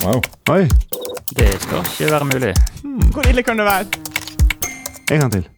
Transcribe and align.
Wow. 0.00 0.22
Oi, 0.48 0.64
Det 1.36 1.48
skal 1.60 1.78
ikke 1.84 2.12
være 2.12 2.24
mulig. 2.24 2.54
Hvor 3.12 3.28
ille 3.28 3.42
kan 3.42 3.58
det 3.58 3.64
være? 3.64 3.86
en 5.10 5.20
gang 5.20 5.32
til. 5.32 5.48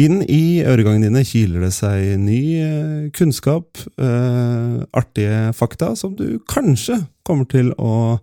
Inn 0.00 0.22
i 0.24 0.62
øregangene 0.64 1.10
dine 1.10 1.22
kiler 1.26 1.66
det 1.66 1.72
seg 1.76 2.16
ny 2.22 2.38
eh, 2.62 3.10
kunnskap, 3.14 3.76
eh, 4.00 4.78
artige 4.96 5.52
fakta, 5.52 5.92
som 5.98 6.14
du 6.16 6.40
kanskje 6.48 7.02
kommer 7.26 7.44
til 7.50 7.74
å 7.76 8.18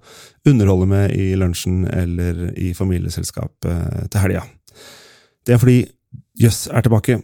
underholde 0.49 0.87
med 0.89 1.13
i 1.13 1.35
lunsjen 1.37 1.83
eller 1.85 2.49
i 2.57 2.73
familieselskap 2.73 3.69
eh, 3.69 4.05
til 4.09 4.23
helga. 4.23 4.45
Det 5.45 5.55
er 5.55 5.61
fordi 5.61 5.79
Jøss 6.39 6.67
er 6.71 6.81
tilbake, 6.81 7.19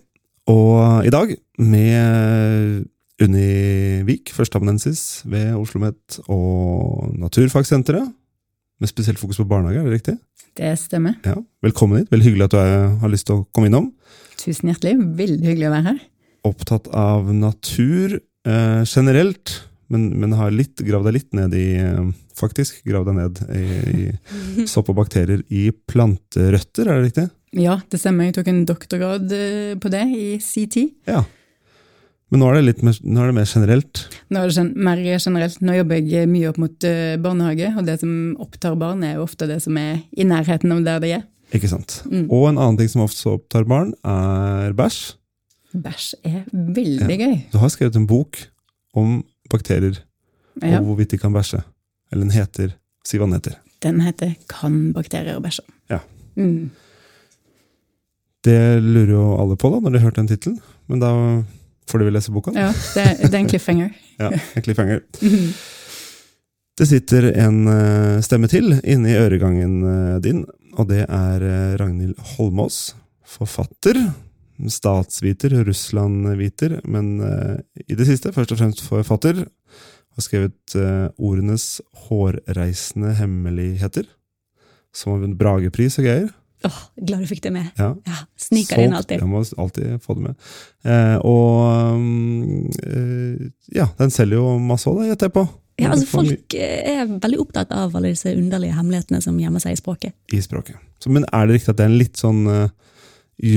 og 0.52 1.08
i 1.08 1.12
dag 1.14 1.34
med 1.58 2.86
Unni 3.24 4.04
Vik, 4.04 4.34
førsteamanuensis 4.36 5.24
ved 5.24 5.54
Oslo 5.56 5.80
OsloMet 5.80 6.18
og 6.28 7.14
Naturfagsenteret, 7.16 8.10
med 8.84 8.92
spesielt 8.92 9.22
fokus 9.22 9.40
på 9.40 9.46
barnehage, 9.48 9.80
er 9.80 9.88
det 9.88 9.94
riktig? 9.94 10.16
Det 10.56 10.74
stemmer. 10.80 11.16
Ja, 11.24 11.38
Velkommen 11.64 12.02
hit. 12.02 12.10
Veldig 12.12 12.28
hyggelig 12.28 12.48
at 12.50 12.56
du 12.56 12.58
er, 12.60 12.74
har 13.00 13.12
lyst 13.12 13.30
til 13.30 13.38
å 13.40 13.46
komme 13.56 13.70
innom. 13.70 13.88
Tusen 14.40 14.68
hjertelig. 14.68 14.98
Veldig 15.16 15.48
hyggelig 15.48 15.70
å 15.70 15.72
være 15.78 15.86
her. 15.88 16.02
Opptatt 16.46 16.90
av 16.92 17.32
natur 17.32 18.18
eh, 18.20 18.84
generelt, 18.84 19.54
men, 19.88 20.10
men 20.20 20.36
har 20.36 20.52
litt, 20.52 20.84
gravd 20.84 21.08
deg 21.08 21.18
litt 21.22 21.40
ned 21.40 21.56
i 21.56 21.66
eh, 21.80 22.04
Faktisk 22.36 22.82
gravd 22.84 23.14
deg 23.14 23.16
ned 23.16 23.38
i, 23.56 23.64
i 23.96 24.66
sopp 24.72 24.90
og 24.92 24.98
bakterier 24.98 25.40
i 25.48 25.70
planterøtter, 25.72 26.84
er 26.84 27.00
det 27.00 27.06
riktig? 27.06 27.26
Ja, 27.64 27.78
det 27.88 28.02
stemmer. 28.02 28.28
Jeg 28.28 28.36
tok 28.42 28.52
en 28.52 28.66
doktorgrad 28.68 29.32
eh, 29.32 29.74
på 29.80 29.92
det 29.94 30.04
i 30.12 30.28
sin 30.44 30.68
tid. 30.76 30.92
Ja. 31.08 31.24
Men 32.34 32.42
nå 32.42 32.48
er 32.50 32.56
det 32.58 32.64
litt 32.66 32.82
mer, 32.84 32.96
er 32.98 33.28
det 33.30 33.36
mer 33.38 33.46
generelt. 33.46 34.00
Nå 34.34 34.42
er 34.42 34.50
det 34.50 34.64
mer 34.88 35.02
generelt. 35.22 35.60
Nå 35.62 35.76
jobber 35.78 36.00
jeg 36.10 36.30
mye 36.32 36.50
opp 36.50 36.58
mot 36.58 36.88
eh, 36.90 37.18
barnehage, 37.22 37.70
og 37.78 37.86
det 37.86 38.00
som 38.02 38.14
opptar 38.42 38.76
barn, 38.82 39.04
er 39.06 39.20
jo 39.20 39.28
ofte 39.28 39.48
det 39.48 39.60
som 39.64 39.78
er 39.78 40.00
i 40.18 40.26
nærheten 40.26 40.74
av 40.74 40.82
der 40.88 41.04
de 41.04 41.12
er. 41.20 41.28
Ikke 41.54 41.70
sant? 41.70 42.00
Mm. 42.10 42.26
Og 42.34 42.48
en 42.50 42.58
annen 42.58 42.80
ting 42.80 42.90
som 42.90 43.04
ofte 43.06 43.30
opptar 43.30 43.68
barn, 43.70 43.94
er 44.04 44.74
bæsj. 44.76 45.04
Bæsj 45.86 46.08
er 46.26 46.42
veldig 46.54 47.20
gøy. 47.20 47.36
Du 47.54 47.60
har 47.62 47.70
skrevet 47.70 47.96
en 48.00 48.08
bok 48.10 48.40
om 48.96 49.20
bakterier 49.52 50.00
Ja, 50.64 50.80
og 50.80 50.86
hvorvidt 50.88 51.12
de 51.12 51.20
kan 51.20 51.34
bæsje. 51.36 51.60
Eller 52.12 52.24
den 52.26 52.32
heter 52.34 52.74
Si 53.06 53.20
hva 53.20 53.28
den 53.28 53.36
heter. 53.38 53.60
den 53.84 54.00
heter 54.02 54.34
'Kan 54.50 54.94
bakterier 54.94 55.38
bæsje'? 55.40 55.68
Ja. 55.92 56.00
Mm. 56.36 56.72
Det 58.46 58.82
lurer 58.82 59.12
jo 59.12 59.26
alle 59.42 59.56
på 59.58 59.70
da, 59.70 59.80
når 59.80 59.92
de 59.92 60.00
har 60.00 60.08
hørt 60.10 60.16
den 60.16 60.28
tittelen. 60.28 60.60
Men 60.88 61.00
da 61.00 61.12
får 61.90 62.02
du 62.02 62.06
vil 62.08 62.16
lese 62.18 62.34
boka. 62.34 62.54
Ja, 62.56 62.72
det, 62.96 63.06
det 63.24 63.34
er 63.34 63.42
en 63.44 63.50
cliffhanger. 63.50 63.96
Ja, 64.22 64.30
en 64.32 64.64
cliffhanger. 64.64 65.02
Mhm. 65.22 65.50
Det 66.76 66.90
sitter 66.90 67.30
en 67.40 67.68
eh, 67.72 68.22
stemme 68.24 68.50
til 68.52 68.74
inni 68.84 69.14
øregangen 69.16 69.76
eh, 69.88 70.16
din, 70.20 70.42
og 70.76 70.90
det 70.90 71.06
er 71.06 71.44
eh, 71.48 71.76
Ragnhild 71.80 72.18
Holmås. 72.36 72.98
Forfatter, 73.26 73.96
statsviter, 74.70 75.56
Russland-viter, 75.68 76.78
men 76.88 77.18
i 77.82 77.96
det 77.98 78.06
siste 78.08 78.30
først 78.32 78.54
og 78.54 78.60
fremst 78.60 78.84
forfatter. 78.86 79.42
Har 80.16 80.24
skrevet 80.24 80.76
Ordenes 81.18 81.82
hårreisende 82.06 83.16
hemmeligheter, 83.18 84.06
som 84.96 85.12
har 85.16 85.24
vunnet 85.26 85.42
Bragepris 85.42 85.98
og 86.00 86.06
greier. 86.06 86.30
Åh, 86.66 86.80
glad 87.08 87.20
du 87.24 87.28
fikk 87.30 87.44
det 87.46 87.52
med. 87.56 87.66
Ja. 87.78 87.92
Ja, 88.08 88.18
Sniker 88.40 88.82
inn 88.82 88.96
alltid. 88.98 89.22
Jeg 89.22 89.30
må 89.30 89.44
alltid 89.62 89.86
få 90.04 90.12
det 90.18 90.24
med. 90.30 90.36
Eh, 90.86 91.18
og 91.26 91.56
eh, 92.86 93.36
ja, 93.76 93.88
den 94.00 94.12
selger 94.14 94.38
jo 94.42 94.48
masse 94.62 94.90
òg, 94.90 95.06
gjetter 95.10 95.28
jeg 95.30 95.36
på. 95.38 95.44
Ja, 95.82 95.90
altså 95.92 96.08
Folk 96.08 96.54
eh, 96.56 97.02
er 97.02 97.06
veldig 97.10 97.40
opptatt 97.44 97.72
av 97.76 97.96
alle 97.98 98.10
disse 98.14 98.32
underlige 98.32 98.76
hemmelighetene 98.78 99.20
som 99.24 99.40
gjemmer 99.40 99.60
seg 99.64 99.72
i 99.76 99.80
språket. 99.80 100.12
I 100.32 100.42
språket. 100.44 100.76
Så, 101.04 101.08
men 101.12 101.24
er 101.32 101.48
det 101.48 101.54
riktig 101.58 101.72
at 101.74 101.80
det 101.80 101.86
er 101.86 101.92
en 101.92 102.00
litt 102.00 102.18
sånn 102.20 102.42
eh, 102.52 102.70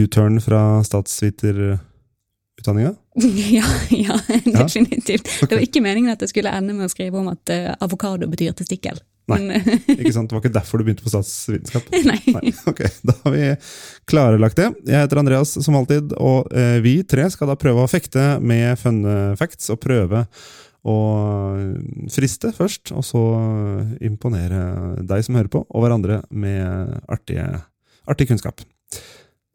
U-turn 0.02 0.40
fra 0.42 0.62
statsviterutdanninga? 0.86 2.92
ja, 3.58 3.68
ja, 3.94 4.14
definitivt. 4.44 5.28
Det 5.44 5.54
var 5.54 5.62
ikke 5.62 5.84
meningen 5.84 6.10
at 6.14 6.22
jeg 6.26 6.30
skulle 6.34 6.54
ende 6.54 6.72
med 6.74 6.84
å 6.88 6.92
skrive 6.92 7.18
om 7.20 7.28
at 7.30 7.44
uh, 7.54 7.70
avokado 7.86 8.26
betyr 8.30 8.52
testikkel. 8.58 8.96
Nei. 9.28 9.58
Eh, 9.58 9.66
Ikke 9.98 10.14
sant? 10.16 10.30
Det 10.30 10.36
var 10.36 10.44
ikke 10.44 10.54
derfor 10.56 10.80
du 10.80 10.86
begynte 10.86 11.04
på 11.06 11.12
statsvitenskap? 11.12 11.90
nei. 12.10 12.20
Nei, 12.34 12.54
ok, 12.70 12.84
Da 13.06 13.16
har 13.24 13.34
vi 13.34 13.50
klarlagt 14.08 14.60
det. 14.60 14.70
Jeg 14.88 15.04
heter 15.04 15.22
Andreas 15.22 15.56
som 15.64 15.76
alltid, 15.78 16.14
og 16.16 16.48
eh, 16.56 16.78
vi 16.84 17.00
tre 17.08 17.28
skal 17.32 17.52
da 17.52 17.58
prøve 17.60 17.84
å 17.84 17.90
fekte 17.90 18.38
med 18.40 18.78
fun 18.80 19.02
facts, 19.38 19.68
og 19.74 19.80
prøve 19.84 20.24
å 20.88 20.96
friste 22.14 22.52
først, 22.54 22.94
og 22.96 23.04
så 23.04 23.22
imponere 24.04 25.02
deg 25.04 25.24
som 25.26 25.36
hører 25.36 25.50
på, 25.52 25.64
og 25.66 25.84
hverandre 25.84 26.22
med 26.30 26.98
artige, 27.10 27.46
artig 28.08 28.28
kunnskap. 28.30 28.62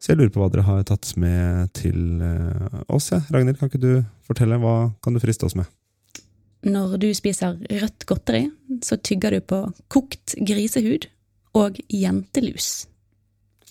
Så 0.04 0.12
jeg 0.12 0.20
lurer 0.20 0.34
på 0.34 0.42
hva 0.42 0.50
dere 0.52 0.66
har 0.66 0.82
tatt 0.84 1.14
med 1.16 1.70
til 1.78 2.20
eh, 2.20 2.80
oss. 2.92 3.08
Ja. 3.14 3.22
Ragnhild, 3.32 3.56
kan 3.56 3.70
ikke 3.70 3.80
du 3.80 4.04
fortelle? 4.28 4.58
Hva 4.60 4.92
kan 5.00 5.16
du 5.16 5.22
friste 5.22 5.48
oss 5.48 5.56
med? 5.56 5.70
Når 6.64 6.96
du 7.02 7.08
spiser 7.16 7.58
rødt 7.70 8.06
godteri, 8.08 8.46
så 8.82 8.96
tygger 8.96 9.36
du 9.36 9.44
på 9.44 9.60
kokt 9.92 10.36
grisehud 10.46 11.08
og 11.54 11.76
jentelus. 11.92 12.86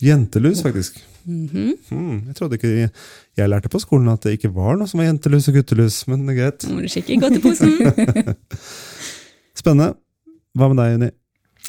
Jentelus, 0.04 0.62
faktisk. 0.62 1.02
Mm 1.26 1.74
Hmm, 1.90 2.24
jeg 2.28 2.36
trodde 2.36 2.58
ikke 2.60 2.90
jeg 3.38 3.50
lærte 3.50 3.70
på 3.72 3.80
skolen 3.80 4.10
at 4.12 4.26
det 4.26 4.36
ikke 4.36 4.52
var 4.52 4.76
noe 4.76 4.90
som 4.92 5.00
var 5.00 5.08
jentelus 5.08 5.48
og 5.48 5.56
guttelus, 5.56 6.02
men 6.08 6.28
det 6.28 6.34
er 6.34 6.40
greit. 6.42 6.66
Må 6.68 6.84
du 6.84 6.90
kikke 6.92 7.14
i 7.14 7.20
godteposen. 7.22 7.72
Spennende. 9.60 9.94
Hva 10.54 10.68
med 10.70 10.82
deg, 10.82 10.92
Juni? 10.94 11.10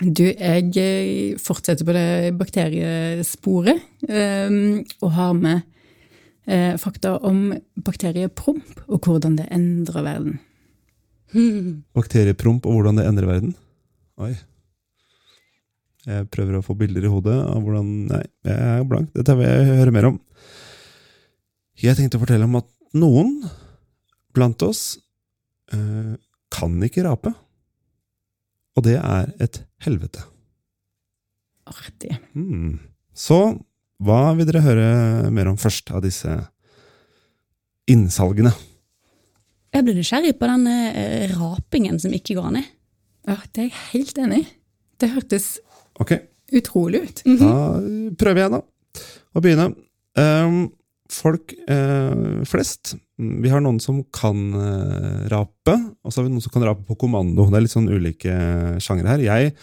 Du, 0.03 0.25
jeg 0.27 0.73
eh, 0.83 1.37
fortsetter 1.39 1.87
på 1.87 1.95
det 1.95 2.35
bakteriesporet, 2.35 3.79
um, 4.11 4.83
og 5.07 5.13
har 5.15 5.37
med 5.39 5.61
uh, 6.51 6.75
fakta 6.83 7.15
om 7.23 7.55
bakteriepromp, 7.87 8.83
og 8.89 9.07
hvordan 9.07 9.39
det 9.39 9.47
endrer 9.55 10.03
verden. 10.03 10.41
Bakteriepromp 11.97 12.67
og 12.69 12.79
hvordan 12.79 13.01
det 13.01 13.07
endrer 13.09 13.31
verden? 13.31 13.55
Oi. 14.23 14.35
Jeg 16.05 16.29
prøver 16.33 16.59
å 16.59 16.65
få 16.65 16.77
bilder 16.77 17.07
i 17.07 17.11
hodet 17.11 17.37
av 17.41 17.63
hvordan 17.65 17.93
Nei, 18.11 18.23
jeg 18.45 18.73
er 18.75 18.85
blank. 18.89 19.09
Dette 19.17 19.37
vil 19.39 19.49
jeg 19.49 19.79
høre 19.81 19.95
mer 19.95 20.11
om. 20.11 20.19
Jeg 21.81 21.97
tenkte 21.99 22.21
å 22.21 22.23
fortelle 22.23 22.47
om 22.47 22.59
at 22.61 22.69
noen 22.95 23.39
blant 24.35 24.63
oss 24.67 24.99
øh, 25.75 26.15
kan 26.55 26.77
ikke 26.87 27.07
rape. 27.07 27.33
Og 28.75 28.87
det 28.87 28.99
er 28.99 29.33
et 29.43 29.63
helvete. 29.87 30.23
Artig. 31.71 32.13
Mm. 32.37 32.77
Så 33.17 33.39
hva 34.05 34.35
vil 34.37 34.49
dere 34.49 34.65
høre 34.65 34.89
mer 35.33 35.49
om 35.49 35.59
først 35.61 35.93
av 35.95 36.03
disse 36.05 36.33
innsalgene? 37.91 38.53
Jeg 39.75 39.83
ble 39.83 39.97
nysgjerrig 39.97 40.37
på 40.39 40.47
den 40.47 40.69
eh, 40.71 41.33
rapingen 41.35 41.99
som 41.99 42.15
ikke 42.15 42.37
går 42.39 42.53
an 42.53 42.61
i. 42.61 42.65
Ja, 43.27 43.41
det 43.51 43.65
er 43.65 43.67
jeg 43.67 43.81
helt 43.91 44.21
enig 44.23 44.39
i. 44.45 44.47
Det 45.03 45.11
hørtes 45.17 45.49
okay. 46.01 46.29
utrolig 46.55 47.03
ut. 47.09 47.23
Mhm. 47.27 47.41
Da 47.43 48.15
prøver 48.21 48.45
jeg, 48.45 48.55
da. 48.55 48.63
Å 49.35 49.43
begynne. 49.43 49.69
Um, 50.15 50.59
folk 51.11 51.51
eh, 51.67 52.43
flest 52.47 52.93
Vi 53.19 53.51
har 53.51 53.59
noen 53.65 53.81
som 53.83 53.99
kan 54.15 54.39
eh, 54.55 55.25
rape, 55.33 55.75
og 56.03 56.13
så 56.13 56.21
har 56.21 56.29
vi 56.29 56.35
noen 56.37 56.45
som 56.45 56.55
kan 56.55 56.67
rape 56.69 56.87
på 56.87 56.99
kommando. 56.99 57.49
Det 57.51 57.59
er 57.59 57.67
litt 57.67 57.75
sånn 57.75 57.91
ulike 57.91 58.35
sjangre 58.83 59.11
her. 59.11 59.27
Jeg 59.27 59.57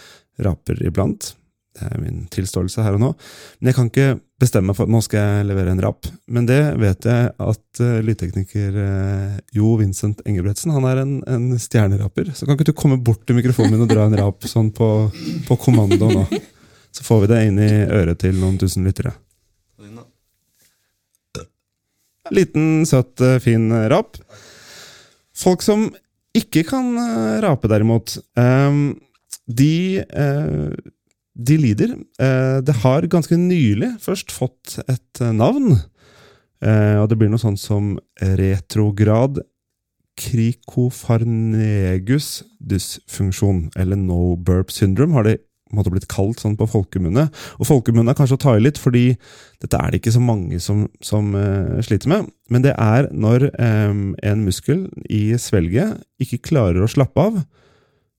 raper 0.44 0.83
iblant. 0.88 1.33
Det 1.71 1.87
er 1.87 2.01
min 2.01 2.25
tilståelse 2.31 2.83
her 2.83 2.97
og 2.97 3.01
nå. 3.01 3.09
Men 3.59 3.71
jeg 3.71 3.77
kan 3.77 3.89
ikke 3.89 4.07
bestemme 4.41 4.71
meg 4.71 4.77
for 4.77 4.89
at 4.89 4.91
nå 4.91 4.99
skal 5.05 5.21
jeg 5.23 5.47
levere 5.47 5.71
en 5.71 5.81
rap. 5.83 6.09
Men 6.27 6.47
det 6.49 6.59
vet 6.81 7.07
jeg 7.07 7.29
at 7.31 7.81
uh, 7.83 7.99
lydtekniker 8.03 8.75
uh, 8.75 9.37
Jo 9.55 9.77
Vincent 9.79 10.19
Engebretsen 10.27 10.73
han 10.75 10.87
er 10.89 11.03
en, 11.05 11.13
en 11.31 11.47
stjerneraper. 11.61 12.33
Så 12.35 12.47
kan 12.47 12.57
ikke 12.57 12.71
du 12.73 12.75
komme 12.77 12.99
bort 12.99 13.23
til 13.23 13.39
mikrofonen 13.39 13.77
min 13.77 13.85
og 13.85 13.91
dra 13.93 14.09
en 14.09 14.17
rap 14.19 14.47
sånn 14.49 14.73
på, 14.75 14.89
på 15.47 15.59
kommando 15.63 16.12
nå? 16.12 16.25
Så 16.91 17.06
får 17.07 17.23
vi 17.23 17.31
det 17.31 17.44
inn 17.47 17.59
i 17.63 17.71
øret 17.88 18.19
til 18.19 18.35
noen 18.35 18.57
tusen 18.59 18.83
lyttere. 18.83 19.13
Liten, 22.31 22.83
søt, 22.88 23.19
eh, 23.24 23.39
fin 23.44 23.71
rap. 23.91 24.19
Folk 25.35 25.63
som 25.63 25.88
ikke 26.35 26.63
kan 26.67 26.94
rape, 27.44 27.67
derimot, 27.71 28.17
eh, 28.39 28.75
de, 29.47 29.71
de 31.36 31.57
lider. 31.57 31.95
Eh, 32.19 32.62
det 32.66 32.74
har 32.83 33.07
ganske 33.12 33.38
nylig 33.39 33.89
først 34.04 34.31
fått 34.36 34.80
et 34.88 35.22
eh, 35.22 35.31
navn. 35.31 35.78
Eh, 36.62 37.01
og 37.01 37.10
det 37.10 37.18
blir 37.19 37.30
noe 37.31 37.39
sånt 37.42 37.60
som 37.62 38.00
retrograd 38.22 39.42
krikofarnegus 40.22 42.44
dysfunksjon, 42.60 43.72
eller 43.80 43.95
no 43.98 44.36
burp 44.38 44.72
syndrome, 44.74 45.13
har 45.16 45.24
det 45.25 45.38
måtte 45.75 45.92
blitt 45.94 46.10
kalt 46.12 46.42
sånn 46.42 46.57
på 46.60 46.68
folkemunne. 46.69 47.28
Og 47.60 47.69
folkemunne 47.69 48.12
er 48.12 48.18
kanskje 48.18 48.38
å 48.38 48.44
ta 48.44 48.56
i 48.57 48.63
litt, 48.63 48.80
fordi 48.81 49.06
dette 49.63 49.80
er 49.80 49.92
det 49.92 50.01
ikke 50.01 50.16
så 50.18 50.24
mange 50.24 50.60
som, 50.63 50.86
som 51.04 51.36
eh, 51.38 51.80
sliter 51.86 52.12
med. 52.12 52.30
Men 52.51 52.66
det 52.66 52.75
er 52.75 53.10
når 53.16 53.50
eh, 53.51 53.94
en 54.31 54.45
muskel 54.45 54.88
i 55.07 55.31
svelget 55.39 56.01
ikke 56.22 56.44
klarer 56.51 56.84
å 56.84 56.92
slappe 56.92 57.24
av 57.24 57.42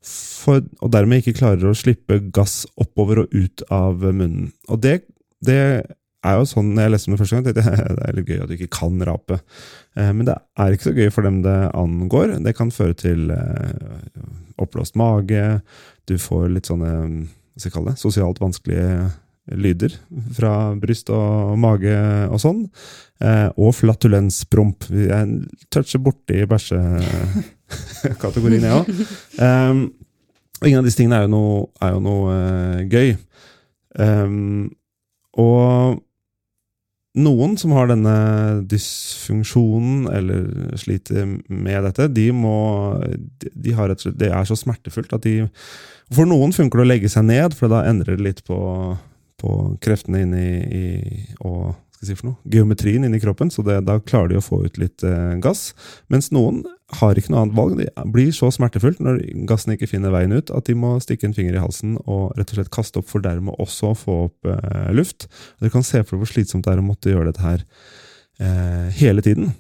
for, 0.03 0.63
og 0.83 0.93
dermed 0.95 1.23
ikke 1.23 1.39
klarer 1.39 1.71
å 1.71 1.79
slippe 1.79 2.21
gass 2.35 2.63
oppover 2.81 3.25
og 3.25 3.35
ut 3.35 3.65
av 3.73 4.03
munnen. 4.03 4.51
Og 4.69 4.81
det, 4.83 5.03
det 5.45 5.61
er 6.23 6.39
jo 6.39 6.47
sånn, 6.49 6.73
jeg 6.79 6.93
leste 6.93 7.11
om 7.11 7.17
det 7.17 7.23
første 7.23 7.39
gang, 7.39 7.47
jeg 7.51 7.57
det 7.99 8.09
er 8.09 8.19
litt 8.19 8.31
gøy 8.31 8.43
at 8.45 8.51
du 8.51 8.57
ikke 8.57 8.73
kan 8.79 9.03
rape. 9.07 9.41
Eh, 9.99 10.11
men 10.15 10.27
det 10.29 10.37
er 10.59 10.75
ikke 10.75 10.91
så 10.91 10.97
gøy 10.97 11.11
for 11.15 11.27
dem 11.27 11.43
det 11.47 11.59
angår. 11.79 12.37
Det 12.47 12.55
kan 12.59 12.75
føre 12.75 12.99
til 12.99 13.33
eh, 13.35 14.23
oppblåst 14.63 14.99
mage, 15.01 15.61
du 16.11 16.19
får 16.19 16.51
litt 16.53 16.71
sånne 16.71 16.93
hva 17.53 17.61
skal 17.61 17.91
jeg 17.91 18.01
sosialt 18.01 18.41
vanskelige 18.41 19.11
lyder 19.59 19.95
fra 20.37 20.73
bryst 20.79 21.11
og 21.13 21.57
mage 21.61 21.95
og 22.31 22.39
sånn. 22.41 22.63
Eh, 23.23 23.49
og 23.59 23.75
flatulenspromp. 23.77 24.87
Jeg 24.91 25.67
toucher 25.75 26.03
borti 26.03 26.43
bæsjekategorien, 28.03 28.63
jeg 28.67 28.79
òg. 28.79 28.89
Um, 29.39 29.83
ingen 30.63 30.81
av 30.81 30.87
disse 30.87 31.01
tingene 31.01 31.21
er 31.21 31.27
jo 31.27 31.35
noe, 31.35 31.67
er 31.83 31.93
jo 31.95 32.01
noe 32.05 32.39
uh, 32.39 32.81
gøy. 32.91 33.15
Um, 33.99 34.73
og 35.41 36.01
noen 37.23 37.59
som 37.61 37.75
har 37.77 37.91
denne 37.91 38.15
dysfunksjonen 38.71 40.07
eller 40.13 40.77
sliter 40.81 41.27
med 41.29 41.85
dette, 41.89 42.09
de 42.09 42.31
må 42.33 42.57
de 43.37 43.75
har 43.77 43.93
et, 43.93 44.05
Det 44.17 44.31
er 44.33 44.49
så 44.49 44.57
smertefullt 44.57 45.13
at 45.13 45.27
de 45.27 45.49
For 46.13 46.29
noen 46.29 46.55
funker 46.57 46.81
det 46.81 46.87
å 46.87 46.89
legge 46.89 47.13
seg 47.13 47.29
ned, 47.29 47.57
for 47.57 47.73
da 47.73 47.85
endrer 47.89 48.17
det 48.17 48.25
litt 48.25 48.45
på, 48.49 48.59
på 49.41 49.53
kreftene 49.85 50.25
inni 50.25 50.49
i, 50.73 50.87
og 51.45 51.75
skal 52.03 52.09
jeg 52.09 52.17
si 52.17 52.19
for 52.19 52.33
noe, 52.33 52.51
geometrien 52.51 53.05
inni 53.07 53.21
kroppen, 53.23 53.53
så 53.53 53.63
det, 53.63 53.79
da 53.87 54.01
klarer 54.03 54.33
de 54.33 54.41
å 54.41 54.45
få 54.45 54.65
ut 54.65 54.79
litt 54.81 55.05
eh, 55.07 55.37
gass. 55.43 55.71
Mens 56.11 56.33
noen 56.35 56.65
har 57.01 57.19
ikke 57.19 57.33
noe 57.33 57.45
annet 57.45 57.57
valg. 57.57 57.79
Det 57.81 58.05
blir 58.13 58.31
så 58.37 58.51
smertefullt 58.53 59.01
når 59.03 59.21
gassen 59.49 59.75
ikke 59.75 59.89
finner 59.91 60.13
veien 60.15 60.35
ut, 60.35 60.53
at 60.53 60.69
de 60.69 60.77
må 60.79 60.95
stikke 61.03 61.29
en 61.29 61.37
finger 61.37 61.57
i 61.57 61.63
halsen 61.63 61.97
og 62.03 62.37
rett 62.39 62.53
og 62.53 62.59
slett 62.59 62.73
kaste 62.75 63.01
opp, 63.01 63.09
for 63.11 63.25
dermed 63.25 63.57
også 63.63 63.93
å 63.93 63.99
få 63.99 64.19
opp 64.29 64.51
eh, 64.53 64.91
luft. 64.95 65.29
Dere 65.61 65.73
kan 65.75 65.87
se 65.87 66.03
for 66.03 66.17
dere 66.17 66.25
hvor 66.25 66.33
slitsomt 66.35 66.67
det 66.67 66.75
er 66.75 66.83
å 66.83 66.87
måtte 66.87 67.13
gjøre 67.13 67.31
dette 67.31 67.45
her 67.47 67.65
eh, 68.43 68.89
hele 69.01 69.25
tiden. 69.25 69.55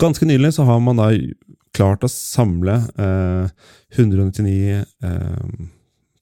Ganske 0.00 0.26
nylig 0.26 0.54
så 0.56 0.66
har 0.66 0.80
man 0.82 0.98
da 1.00 1.10
klart 1.74 2.06
å 2.06 2.10
samle 2.10 2.78
eh, 2.96 3.50
199 3.98 4.80
eh, 4.80 5.66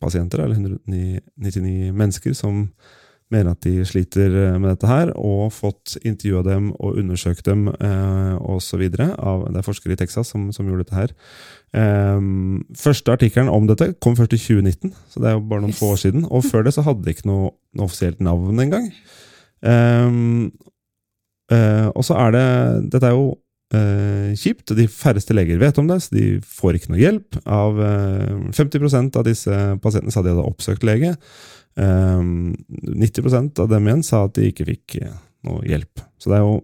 pasienter, 0.03 0.43
eller 0.43 0.59
199 0.59 1.93
mennesker, 1.95 2.35
som 2.37 2.67
mener 3.32 3.55
at 3.55 3.64
de 3.64 3.82
sliter 3.88 4.34
eh, 4.37 4.58
med 4.61 4.70
dette 4.70 4.88
her, 4.88 5.12
og 5.19 5.52
fått 5.55 5.96
intervjua 6.02 6.44
dem 6.46 6.70
og 6.79 6.99
undersøkt 7.00 7.46
dem 7.49 7.67
eh, 7.73 8.34
osv. 8.40 8.84
Det 8.93 9.08
er 9.08 9.67
forskere 9.67 9.96
i 9.96 10.00
Texas 10.00 10.32
som, 10.34 10.50
som 10.55 10.69
gjorde 10.69 10.87
dette 10.87 10.99
her. 10.99 11.14
Um, 11.73 12.61
første 12.76 13.14
artikkelen 13.14 13.49
om 13.49 13.64
dette 13.69 13.94
kom 14.05 14.17
først 14.19 14.34
i 14.37 14.40
2019, 14.40 14.93
så 15.08 15.23
det 15.23 15.31
er 15.31 15.38
jo 15.38 15.46
bare 15.49 15.64
noen 15.64 15.73
yes. 15.73 15.81
få 15.81 15.94
år 15.94 16.02
siden. 16.02 16.26
Og 16.29 16.44
før 16.44 16.67
det 16.67 16.75
så 16.76 16.84
hadde 16.84 17.06
de 17.06 17.14
ikke 17.14 17.31
noe, 17.31 17.55
noe 17.76 17.88
offisielt 17.88 18.20
navn 18.25 18.61
engang. 18.61 18.90
Um, 19.62 20.50
uh, 21.52 21.88
og 21.94 22.05
så 22.05 22.17
er 22.19 22.34
det 22.34 22.46
Dette 22.93 23.08
er 23.08 23.17
jo 23.17 23.31
uh, 23.76 24.32
kjipt. 24.37 24.75
De 24.76 24.88
færreste 24.90 25.37
leger 25.37 25.61
vet 25.62 25.81
om 25.81 25.88
det, 25.88 26.02
så 26.05 26.17
de 26.17 26.26
får 26.44 26.79
ikke 26.79 26.93
noe 26.93 27.00
hjelp. 27.00 27.40
Av 27.46 27.81
uh, 27.81 28.52
50% 28.52 29.19
av 29.20 29.26
disse 29.29 29.64
pasientene 29.82 30.14
sa 30.14 30.25
de 30.25 30.34
hadde 30.34 30.46
oppsøkt 30.52 30.84
lege. 30.87 31.17
Um, 31.75 32.53
90 32.69 33.61
av 33.63 33.69
dem 33.71 33.87
igjen 33.89 34.03
sa 34.05 34.27
at 34.27 34.35
de 34.37 34.51
ikke 34.51 34.67
fikk 34.69 34.97
eh, 35.01 35.13
noe 35.49 35.63
hjelp. 35.65 36.03
Så 36.21 36.33
det 36.33 36.39
er 36.39 36.45
jo 36.45 36.57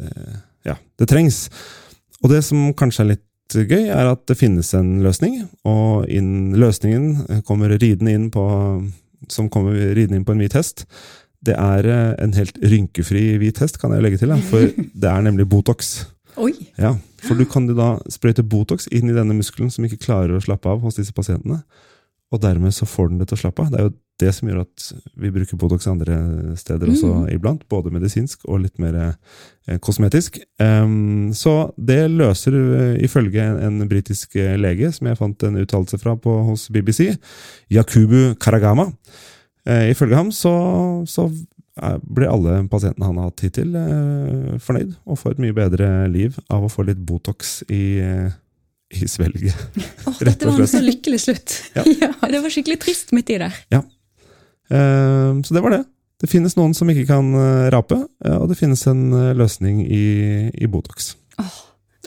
eh, 0.00 0.36
Ja, 0.66 0.76
det 0.98 1.10
trengs. 1.10 1.46
Og 2.24 2.32
det 2.32 2.40
som 2.46 2.70
kanskje 2.78 3.04
er 3.04 3.10
litt 3.14 3.56
gøy, 3.56 3.84
er 3.92 4.08
at 4.10 4.24
det 4.26 4.38
finnes 4.40 4.72
en 4.74 4.96
løsning, 5.04 5.44
og 5.68 6.08
inn, 6.10 6.56
løsningen 6.58 7.42
kommer 7.46 7.70
ridende 7.76 8.16
inn 8.16 8.30
på 8.34 8.46
som 9.32 9.50
kommer 9.52 9.76
ridende 9.76 10.20
inn 10.20 10.26
på 10.26 10.34
en 10.34 10.42
hvit 10.42 10.56
hest. 10.56 10.84
Det 11.46 11.54
er 11.54 11.86
eh, 11.86 12.12
en 12.22 12.34
helt 12.36 12.58
rynkefri 12.64 13.28
hvit 13.40 13.60
hest, 13.62 13.78
kan 13.82 13.94
jeg 13.94 14.04
legge 14.04 14.20
til, 14.22 14.34
for 14.48 14.66
det 15.02 15.10
er 15.10 15.26
nemlig 15.26 15.48
Botox. 15.52 16.08
Oi. 16.36 16.52
Ja, 16.76 16.96
For 17.24 17.38
du 17.38 17.46
kan 17.48 17.68
da 17.70 17.94
sprøyte 18.12 18.44
Botox 18.44 18.90
inn 18.92 19.08
i 19.08 19.16
denne 19.16 19.36
muskelen 19.36 19.70
som 19.72 19.86
ikke 19.86 20.02
klarer 20.02 20.36
å 20.36 20.42
slappe 20.44 20.68
av 20.68 20.82
hos 20.84 20.98
disse 20.98 21.14
pasientene. 21.16 21.62
Og 22.34 22.42
dermed 22.42 22.74
så 22.74 22.88
får 22.88 23.12
den 23.12 23.22
det 23.22 23.30
til 23.30 23.38
å 23.38 23.42
slappe 23.46 23.64
av. 23.64 23.70
Det 23.72 23.78
er 23.80 23.86
jo 23.88 23.94
det 24.20 24.32
som 24.32 24.48
gjør 24.48 24.62
at 24.64 24.86
vi 25.20 25.30
bruker 25.32 25.58
Botox 25.60 25.86
andre 25.90 26.16
steder 26.58 26.88
også 26.92 27.10
mm. 27.12 27.24
iblant. 27.34 27.64
Både 27.68 27.92
medisinsk 27.94 28.46
og 28.48 28.62
litt 28.64 28.80
mer 28.82 28.96
eh, 29.02 29.76
kosmetisk. 29.84 30.38
Um, 30.60 31.34
så 31.36 31.72
det 31.76 32.00
løser, 32.14 32.56
uh, 32.56 32.94
ifølge 33.04 33.42
en, 33.44 33.60
en 33.82 33.90
britisk 33.90 34.38
eh, 34.40 34.54
lege, 34.60 34.92
som 34.94 35.10
jeg 35.10 35.20
fant 35.20 35.46
en 35.48 35.60
uttalelse 35.60 36.00
fra 36.00 36.16
på, 36.16 36.38
hos 36.48 36.68
BBC, 36.72 37.10
Yakubu 37.72 38.34
Karagama. 38.40 38.88
Uh, 39.68 39.90
ifølge 39.90 40.16
ham 40.16 40.32
så, 40.32 40.54
så 41.10 41.28
blir 42.08 42.30
alle 42.30 42.62
pasientene 42.72 43.04
han 43.04 43.20
har 43.20 43.28
hatt 43.28 43.44
hittil, 43.44 43.76
uh, 43.76 44.56
fornøyd 44.64 44.96
og 45.04 45.20
får 45.20 45.36
et 45.36 45.44
mye 45.44 45.56
bedre 45.56 45.92
liv 46.08 46.40
av 46.48 46.64
å 46.64 46.72
få 46.72 46.88
litt 46.88 47.04
Botox 47.04 47.60
i 47.68 47.84
i 48.94 49.08
svelget. 49.10 49.54
Oh, 50.06 50.14
dette 50.28 50.46
var 50.46 50.60
en 50.62 50.70
så 50.70 50.80
lykkelig 50.82 51.18
slutt. 51.24 51.54
Ja. 51.74 51.84
ja. 52.04 52.10
Det 52.30 52.40
var 52.44 52.52
skikkelig 52.54 52.78
trist 52.84 53.12
midt 53.16 53.32
i 53.34 53.40
der. 53.42 53.56
Ja. 53.74 53.82
Uh, 54.72 55.42
så 55.46 55.56
det 55.56 55.62
var 55.64 55.76
det. 55.76 55.84
Det 56.22 56.30
finnes 56.32 56.56
noen 56.56 56.72
som 56.74 56.88
ikke 56.88 57.06
kan 57.10 57.28
uh, 57.36 57.68
rape, 57.74 57.98
uh, 58.24 58.36
og 58.40 58.50
det 58.50 58.58
finnes 58.58 58.82
en 58.88 59.08
løsning 59.36 59.82
i, 59.84 60.06
i 60.54 60.68
Botox. 60.70 61.14
Oh, 61.42 61.58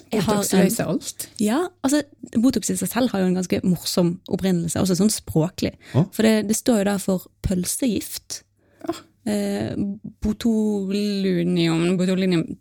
Botox 0.10 0.54
løser 0.58 0.90
alt? 0.90 1.28
Ja, 1.42 1.62
altså 1.86 2.02
Botox 2.42 2.72
i 2.74 2.78
seg 2.80 2.90
selv 2.90 3.14
har 3.14 3.22
jo 3.22 3.30
en 3.30 3.38
ganske 3.38 3.62
morsom 3.64 4.16
opprinnelse, 4.32 4.82
også 4.82 4.98
sånn 4.98 5.14
språklig. 5.14 5.76
Oh. 5.94 6.08
For 6.16 6.26
det, 6.26 6.50
det, 6.50 6.58
står 6.58 6.82
jo 6.82 6.90
der 6.90 7.04
for 7.04 7.30
pølsegift 7.46 8.42
eh, 9.30 9.76
botulinium, 10.24 12.00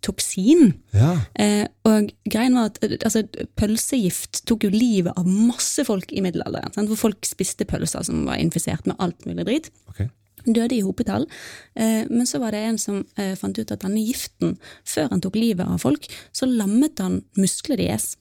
toksin 0.04 0.74
Ja. 0.94 1.14
Eh, 1.34 1.66
og 1.88 2.12
greien 2.28 2.58
var 2.58 2.70
at 2.70 2.78
altså, 2.84 3.24
pølsegift 3.58 4.44
tok 4.48 4.66
jo 4.66 4.70
livet 4.74 5.16
av 5.16 5.26
masse 5.26 5.84
folk 5.88 6.12
i 6.12 6.22
middelalderen. 6.24 6.74
Sant? 6.74 6.90
Hvor 6.90 7.08
folk 7.08 7.26
spiste 7.26 7.66
pølser 7.68 8.06
som 8.06 8.26
var 8.28 8.40
infisert 8.42 8.86
med 8.88 8.98
alt 9.02 9.26
mulig 9.28 9.46
dritt. 9.48 9.72
Okay. 9.92 10.10
Døde 10.46 10.76
i 10.76 10.84
hopetall. 10.84 11.26
Eh, 11.74 12.04
men 12.10 12.28
så 12.28 12.40
var 12.42 12.54
det 12.54 12.62
en 12.66 12.78
som 12.80 13.02
eh, 13.18 13.34
fant 13.38 13.58
ut 13.58 13.74
at 13.74 13.84
denne 13.84 14.04
giften, 14.04 14.56
før 14.86 15.10
han 15.12 15.24
tok 15.24 15.36
livet 15.36 15.66
av 15.66 15.82
folk, 15.82 16.08
så 16.32 16.48
lammet 16.48 17.00
han 17.02 17.22
musklene 17.40 17.80
deres. 17.82 18.14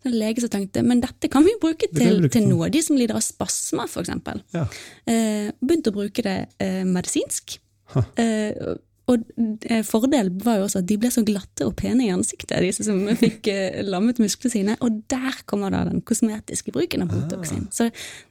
Så 0.00 0.08
en 0.08 0.16
lege 0.16 0.42
som 0.42 0.50
tenkte 0.52 0.82
men 0.82 1.02
dette 1.02 1.28
kan 1.30 1.44
vi 1.44 1.52
bruke 1.60 1.90
til, 1.92 2.24
til 2.32 2.46
noe. 2.48 2.70
De 2.72 2.80
som 2.84 2.96
lider 2.98 3.18
av 3.18 3.24
spasmer, 3.24 3.90
f.eks. 3.90 4.46
Ja. 4.56 4.66
Eh, 5.04 5.50
begynte 5.60 5.92
å 5.92 5.98
bruke 6.00 6.24
det 6.24 6.38
eh, 6.62 6.82
medisinsk. 6.88 7.60
Uh, 7.96 8.76
og 9.10 9.24
eh, 9.66 9.80
fordelen 9.86 10.36
var 10.44 10.60
jo 10.60 10.66
også 10.68 10.82
at 10.82 10.86
de 10.86 10.96
ble 11.00 11.10
så 11.10 11.24
glatte 11.26 11.66
og 11.66 11.72
pene 11.78 12.04
i 12.04 12.12
ansiktet, 12.14 12.60
disse 12.62 12.84
som 12.86 13.00
fikk 13.18 13.48
uh, 13.50 13.80
lammet 13.86 14.20
musklene 14.22 14.52
sine. 14.52 14.76
Og 14.84 15.00
der 15.10 15.40
kommer 15.50 15.72
da 15.74 15.82
den 15.88 16.02
kosmetiske 16.06 16.74
bruken 16.74 17.04
av 17.06 17.10
Botoxin. 17.10 17.66
Ah. 17.66 17.72
Så 17.74 17.88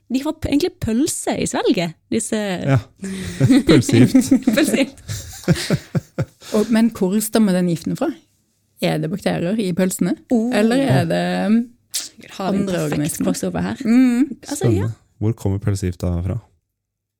de 0.10 0.22
har 0.24 0.38
egentlig 0.48 0.72
pølse 0.82 1.36
i 1.36 1.48
svelget, 1.50 1.98
disse 2.14 2.40
Ja. 2.40 2.80
Pølsegift. 3.68 4.32
Pølsegift. 4.48 5.04
og, 6.56 6.72
men 6.72 6.94
hvor 6.96 7.18
stammer 7.24 7.58
den 7.58 7.72
giften 7.74 8.00
fra? 8.00 8.12
Er 8.80 9.02
det 9.04 9.12
bakterier 9.12 9.60
i 9.60 9.74
pølsene? 9.76 10.16
Oh. 10.32 10.48
Eller 10.56 10.86
er 10.88 11.10
det 11.10 11.26
andre 12.40 12.86
organismer? 12.86 13.36
Her. 13.60 13.82
Mm. 13.84 14.38
Altså, 14.48 14.72
ja. 14.72 14.88
Hvor 15.20 15.36
kommer 15.36 15.60
pølsegifta 15.60 16.14
fra? 16.24 16.40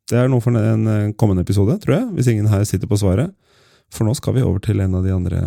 Det 0.10 0.18
er 0.18 0.30
noe 0.32 0.42
for 0.42 0.58
en 0.58 0.88
eh, 0.90 1.12
kommende 1.20 1.44
episode, 1.46 1.76
tror 1.84 1.96
jeg, 1.96 2.08
hvis 2.18 2.30
ingen 2.32 2.50
her 2.50 2.66
sitter 2.66 2.90
på 2.90 2.98
svaret. 2.98 3.30
For 3.94 4.06
nå 4.06 4.16
skal 4.18 4.36
vi 4.38 4.46
over 4.46 4.62
til 4.64 4.82
en 4.82 4.98
av 4.98 5.06
de 5.06 5.14
andre 5.14 5.42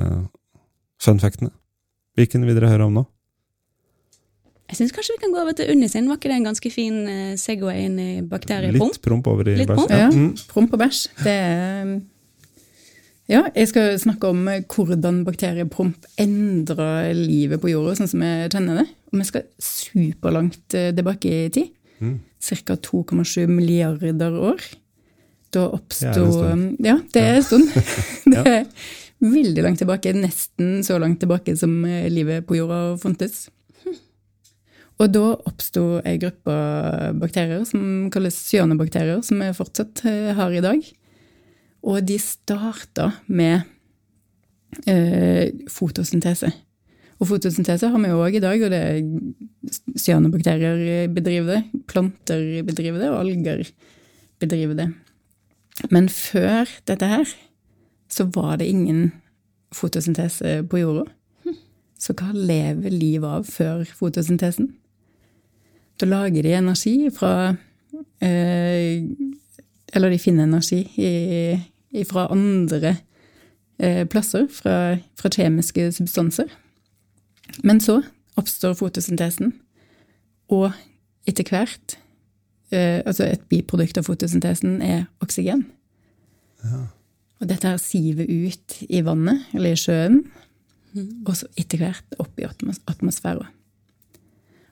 funfactene. 1.03 1.51
Hvilken 2.19 2.47
vil 2.47 2.59
dere 2.59 2.71
høre 2.71 2.87
om 2.87 3.01
nå? 3.01 3.05
Jeg 4.71 4.79
syns 4.79 4.95
kanskje 4.95 5.17
vi 5.17 5.25
kan 5.25 5.35
gå 5.35 5.43
over 5.43 5.57
til 5.57 5.69
Unisin. 5.75 6.07
Var 6.09 6.17
ikke 6.17 6.31
det 6.31 6.39
en 6.39 6.49
ganske 6.49 6.71
fin 6.73 7.03
uh, 7.05 7.35
Segway 7.41 7.83
inn 7.89 7.99
i 8.01 8.11
bakteriepromp? 8.25 8.95
Litt 8.95 9.05
promp 9.05 9.29
over 9.29 9.51
i 9.51 9.59
Litt 9.59 9.69
bæsj. 9.69 9.85
Ja, 9.91 10.09
mm. 10.09 10.31
promp 10.49 10.73
og 10.73 10.81
bæsj. 10.81 11.03
Det 11.27 11.37
er 11.37 11.93
Ja, 13.31 13.43
jeg 13.55 13.69
skal 13.71 13.99
snakke 14.01 14.31
om 14.33 14.47
hvordan 14.47 15.23
bakteriepromp 15.27 16.07
endrer 16.21 17.13
livet 17.17 17.63
på 17.63 17.71
jorda, 17.71 17.95
sånn 17.99 18.11
som 18.11 18.25
jeg 18.25 18.51
kjenner 18.55 18.83
det. 18.83 18.89
Og 19.13 19.21
vi 19.21 19.29
skal 19.29 19.45
superlangt 19.63 20.77
eh, 20.79 20.91
tilbake 20.97 21.33
i 21.33 21.49
tid. 21.55 21.73
Mm 22.03 22.19
ca. 22.43 22.75
2,7 22.75 23.47
milliarder 23.47 24.35
år. 24.35 24.63
Da 25.53 25.69
oppsto 25.69 26.27
Ja, 26.83 26.99
det 27.13 27.23
er 27.23 27.39
en 27.39 27.47
stund. 27.47 27.73
det 28.27 28.45
er 28.57 28.67
veldig 29.23 29.63
langt 29.63 29.83
tilbake, 29.83 30.15
nesten 30.17 30.81
så 30.85 30.99
langt 30.99 31.21
tilbake 31.23 31.55
som 31.59 31.85
eh, 31.85 32.09
livet 32.11 32.47
på 32.49 32.57
jorda 32.59 32.97
fontes. 33.03 33.47
Og 35.01 35.11
da 35.11 35.23
oppsto 35.49 35.85
ei 36.07 36.19
gruppe 36.21 36.55
bakterier 37.19 37.65
som 37.67 38.11
kalles 38.13 38.37
cyanobakterier, 38.47 39.23
som 39.27 39.41
vi 39.43 39.51
fortsatt 39.57 40.05
eh, 40.09 40.33
har 40.37 40.55
i 40.55 40.63
dag. 40.65 40.83
Og 41.83 42.05
de 42.07 42.19
starta 42.23 43.09
med 43.27 43.65
eh, 44.87 45.51
fotosyntese. 45.73 46.53
Og 47.23 47.29
fotosyntese 47.31 47.87
har 47.87 48.01
vi 48.03 48.11
jo 48.11 48.19
òg 48.19 48.35
i 48.35 48.43
dag, 48.43 48.59
og 48.67 48.73
det 48.73 48.81
er 48.83 49.99
cyanobakterier 50.03 51.07
bedriver 51.15 51.53
det, 51.55 51.83
planter 51.87 52.41
bedriver 52.67 52.99
det, 52.99 53.11
og 53.13 53.21
alger 53.21 53.63
bedriver 54.43 54.75
det. 54.81 54.89
Men 55.95 56.09
før 56.11 56.67
dette 56.91 57.07
her, 57.07 57.31
så 58.11 58.27
var 58.35 58.59
det 58.59 58.67
ingen 58.67 59.13
fotosyntese 59.73 60.65
på 60.67 60.83
jorda. 60.83 61.07
Så 62.03 62.17
hva 62.19 62.33
lever 62.35 62.91
livet 62.91 63.29
av 63.29 63.47
før 63.47 63.85
fotosyntesen? 63.87 64.73
Da 66.03 66.09
lager 66.11 66.43
de 66.43 66.57
energi 66.59 66.97
fra 67.15 67.55
eh, 68.19 69.05
Eller 69.95 70.11
de 70.11 70.19
finner 70.19 70.49
energi 70.49 70.81
i, 70.99 72.03
fra 72.09 72.27
andre 72.33 72.97
eh, 73.79 74.03
plasser, 74.11 74.49
fra, 74.51 74.97
fra 75.21 75.31
kjemiske 75.31 75.93
substanser. 75.93 76.51
Men 77.65 77.81
så 77.85 78.01
oppstår 78.41 78.75
fotosyntesen, 78.79 79.53
og 80.53 80.73
etter 81.29 81.47
hvert 81.49 81.97
eh, 82.73 83.01
Altså 83.05 83.29
et 83.29 83.45
biprodukt 83.49 83.99
av 84.01 84.09
fotosyntesen 84.09 84.81
er 84.83 85.07
oksygen. 85.25 85.67
Ja. 86.65 86.87
Og 87.43 87.49
dette 87.51 87.69
her 87.69 87.81
siver 87.83 88.29
ut 88.29 88.79
i 88.89 89.03
vannet, 89.05 89.49
eller 89.53 89.75
i 89.75 89.81
sjøen, 89.81 90.23
mm. 90.95 91.25
og 91.27 91.35
så 91.37 91.49
etter 91.59 91.83
hvert 91.83 92.21
opp 92.23 92.39
i 92.39 92.47
atmosfæren. 92.47 93.51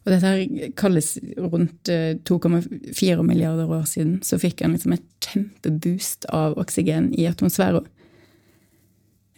Og 0.00 0.12
dette 0.14 0.30
her 0.30 0.70
kalles 0.80 1.18
rundt 1.36 1.90
2,4 1.90 3.10
eh, 3.12 3.22
milliarder 3.26 3.68
år 3.68 3.84
siden, 3.90 4.20
så 4.24 4.38
fikk 4.40 4.62
han 4.64 4.72
liksom 4.72 4.94
et 4.96 5.08
kjempeboost 5.26 6.24
av 6.32 6.56
oksygen 6.60 7.10
i 7.18 7.26
atmosfæren. 7.28 7.88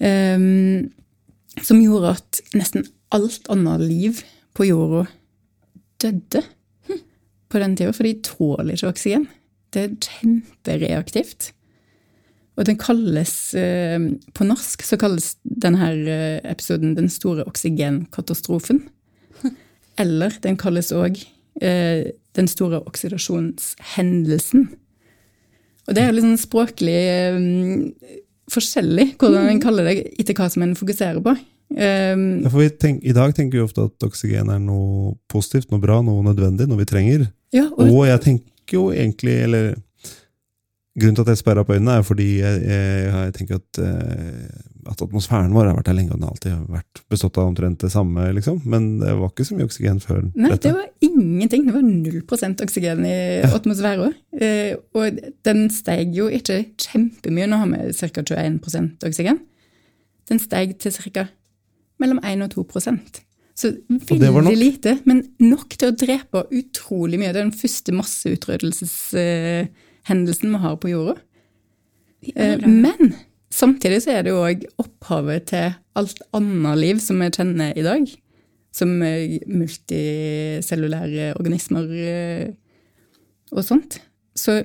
Um, 0.02 0.90
som 1.62 1.80
gjorde 1.82 2.14
at 2.16 2.40
nesten 2.56 2.86
alt 3.12 3.48
annet 3.52 3.84
liv 3.84 4.22
på 4.56 4.66
jorda 4.68 5.06
døde 6.02 6.42
på 7.52 7.60
den 7.60 7.74
tida, 7.76 7.92
for 7.92 8.08
de 8.08 8.14
tåler 8.24 8.76
ikke 8.76 8.92
oksygen. 8.92 9.26
Det 9.72 9.82
er 9.84 9.98
kjempereaktivt. 10.06 11.52
Og 12.60 12.66
den 12.68 12.76
kalles 12.76 13.54
eh, 13.56 13.96
På 14.36 14.44
norsk 14.44 14.82
så 14.84 14.98
kalles 15.00 15.36
denne 15.42 15.88
eh, 16.04 16.40
episoden 16.44 16.94
'Den 16.94 17.08
store 17.08 17.46
oksygenkatastrofen'. 17.48 18.82
Eller 19.98 20.36
den 20.42 20.56
kalles 20.56 20.92
òg 20.92 21.16
eh, 21.60 22.12
'Den 22.34 22.48
store 22.48 22.82
oksidasjonshendelsen'. 22.84 24.68
Og 25.88 25.96
det 25.96 26.02
er 26.04 26.12
litt 26.12 26.24
sånn 26.24 26.38
språklig 26.38 27.00
forskjellig 28.50 29.12
hvordan 29.20 29.50
en 29.50 29.62
kaller 29.62 29.88
det 29.88 29.96
etter 30.18 30.36
hva 30.38 30.48
som 30.52 30.64
en 30.64 30.76
fokuserer 30.78 31.22
på. 31.24 31.36
Um, 31.72 32.42
ja, 32.44 32.68
tenk, 32.80 33.00
I 33.04 33.14
dag 33.16 33.32
tenker 33.36 33.58
vi 33.58 33.64
ofte 33.64 33.86
at 33.88 34.04
oksygen 34.04 34.50
er 34.52 34.58
noe 34.60 35.14
positivt, 35.32 35.70
noe 35.72 35.80
bra, 35.80 36.02
noe 36.04 36.24
nødvendig, 36.26 36.66
noe 36.68 36.82
vi 36.82 36.88
trenger. 36.88 37.30
Ja, 37.54 37.68
og, 37.70 37.86
og, 37.86 38.02
jeg 38.08 38.20
tenker 38.26 38.78
jo 38.78 38.90
egentlig, 38.92 39.38
eller 39.46 39.72
Grunnen 40.92 41.16
til 41.16 41.24
at 41.24 41.30
jeg 41.32 41.40
sperra 41.40 41.62
på 41.64 41.72
øynene, 41.72 41.94
er 41.96 42.02
fordi 42.04 42.26
jeg, 42.36 42.56
jeg, 42.68 43.04
jeg 43.08 43.32
tenker 43.32 43.60
at, 43.62 43.78
uh, 43.80 44.90
at, 44.90 45.04
atmosfæren 45.06 45.54
vår 45.56 45.70
har 45.70 45.78
vært 45.78 45.86
der 45.88 45.96
lenge, 45.96 46.12
og 46.12 46.18
den 46.18 46.26
har 46.26 46.34
alltid 46.34 46.66
vært 46.74 47.00
bestått 47.08 47.38
av 47.40 47.48
omtrent 47.48 47.80
det 47.80 47.88
samme. 47.94 48.26
liksom. 48.36 48.58
Men 48.68 48.98
det 49.00 49.14
var 49.16 49.32
ikke 49.32 49.46
så 49.48 49.56
mye 49.56 49.70
oksygen 49.70 50.02
før 50.04 50.18
Nei, 50.26 50.50
dette. 50.50 50.66
det 50.66 50.74
var 50.76 50.90
ingenting. 51.08 51.64
Det 51.64 51.76
var 51.78 51.86
null 51.86 52.18
prosent 52.28 52.60
oksygen 52.60 53.06
i 53.08 53.14
ja. 53.14 53.48
atmosfæren. 53.56 54.12
Uh, 54.42 54.74
og 54.98 55.20
den 55.46 55.68
steg 55.70 56.16
jo 56.16 56.24
ikke 56.32 56.64
kjempemye. 56.80 57.46
Nå 57.46 57.60
har 57.60 57.68
vi 57.70 57.92
ca. 57.94 58.24
21% 58.26 59.06
oksygen. 59.06 59.38
Den 60.30 60.40
steg 60.42 60.72
til 60.82 60.94
ca 60.94 61.24
mellom 62.02 62.18
1 62.24 62.42
og 62.46 62.50
2% 62.56 63.20
Så 63.54 63.66
veldig 63.88 64.56
lite, 64.56 64.98
men 65.04 65.22
nok 65.42 65.68
til 65.76 65.88
å 65.90 65.96
drepe 65.98 66.46
utrolig 66.50 67.18
mye. 67.20 67.32
Det 67.34 67.40
er 67.40 67.44
den 67.50 67.60
første 67.60 67.92
masseutryddelseshendelsen 67.94 70.50
vi 70.54 70.58
har 70.64 70.76
på 70.80 70.88
jorda. 70.90 71.14
Eh, 72.32 72.66
men 72.66 73.14
samtidig 73.52 74.02
så 74.02 74.10
er 74.16 74.22
det 74.24 74.30
jo 74.32 74.46
òg 74.46 74.58
opphavet 74.82 75.42
til 75.52 75.66
alt 75.98 76.20
annet 76.32 76.76
liv 76.80 76.96
som 77.04 77.16
vi 77.20 77.36
kjenner 77.36 77.70
i 77.76 77.86
dag. 77.86 78.02
Som 78.72 78.90
multicellulære 78.96 81.36
organismer 81.36 81.84
eh, 81.92 82.56
og 83.52 83.64
sånt. 83.68 84.00
Så 84.38 84.62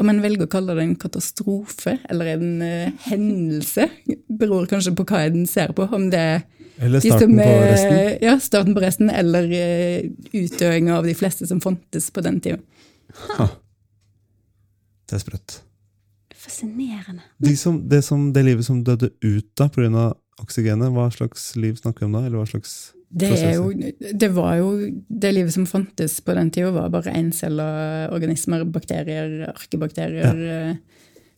om 0.00 0.08
en 0.10 0.22
velger 0.24 0.46
å 0.46 0.50
kalle 0.50 0.74
det 0.76 0.84
en 0.86 0.98
katastrofe 0.98 1.98
eller 2.10 2.34
en 2.36 2.46
uh, 2.64 3.06
hendelse, 3.06 3.88
beror 4.32 4.66
kanskje 4.70 4.94
på 4.96 5.06
hva 5.08 5.24
en 5.26 5.46
ser 5.48 5.74
på. 5.76 5.86
Om 5.86 6.08
det 6.12 6.22
er 6.22 6.44
eller 6.82 7.02
starten 7.04 7.34
som, 7.34 7.42
på 7.42 7.50
resten? 7.68 7.98
Ja, 8.24 8.36
starten 8.42 8.76
på 8.76 8.82
resten, 8.82 9.10
eller 9.12 9.50
uh, 9.52 10.30
utdøinga 10.32 10.96
av 10.96 11.08
de 11.08 11.16
fleste 11.18 11.48
som 11.50 11.60
fantes 11.62 12.08
på 12.14 12.24
den 12.24 12.40
tida. 12.42 12.58
Det 15.06 15.18
er 15.18 15.22
sprøtt. 15.22 15.58
Fascinerende. 16.42 17.22
De 17.42 17.52
som, 17.58 17.76
det, 17.88 18.00
som, 18.06 18.30
det, 18.34 18.42
livet 18.46 18.66
som 18.66 18.80
døde 18.82 19.12
ut 19.22 19.50
da 19.58 19.68
pga. 19.70 20.08
oksygenet, 20.42 20.90
hva 20.90 21.10
slags 21.12 21.52
liv 21.60 21.76
snakker 21.78 22.02
vi 22.02 22.08
om 22.08 22.16
da? 22.16 22.24
Eller 22.26 22.40
hva 22.40 22.48
slags 22.48 22.94
det, 23.12 23.28
jo, 23.54 23.66
det, 24.20 24.28
var 24.32 24.54
jo 24.56 24.68
Det 25.08 25.32
livet 25.34 25.52
som 25.52 25.66
fantes 25.68 26.14
på 26.24 26.32
den 26.36 26.50
tida, 26.50 26.70
var 26.72 26.88
bare 26.92 27.12
encella 27.12 27.66
organismer, 28.12 28.64
bakterier, 28.64 29.50
arkebakterier. 29.52 30.40
Ja. 30.40 30.70
Eh, 30.70 30.76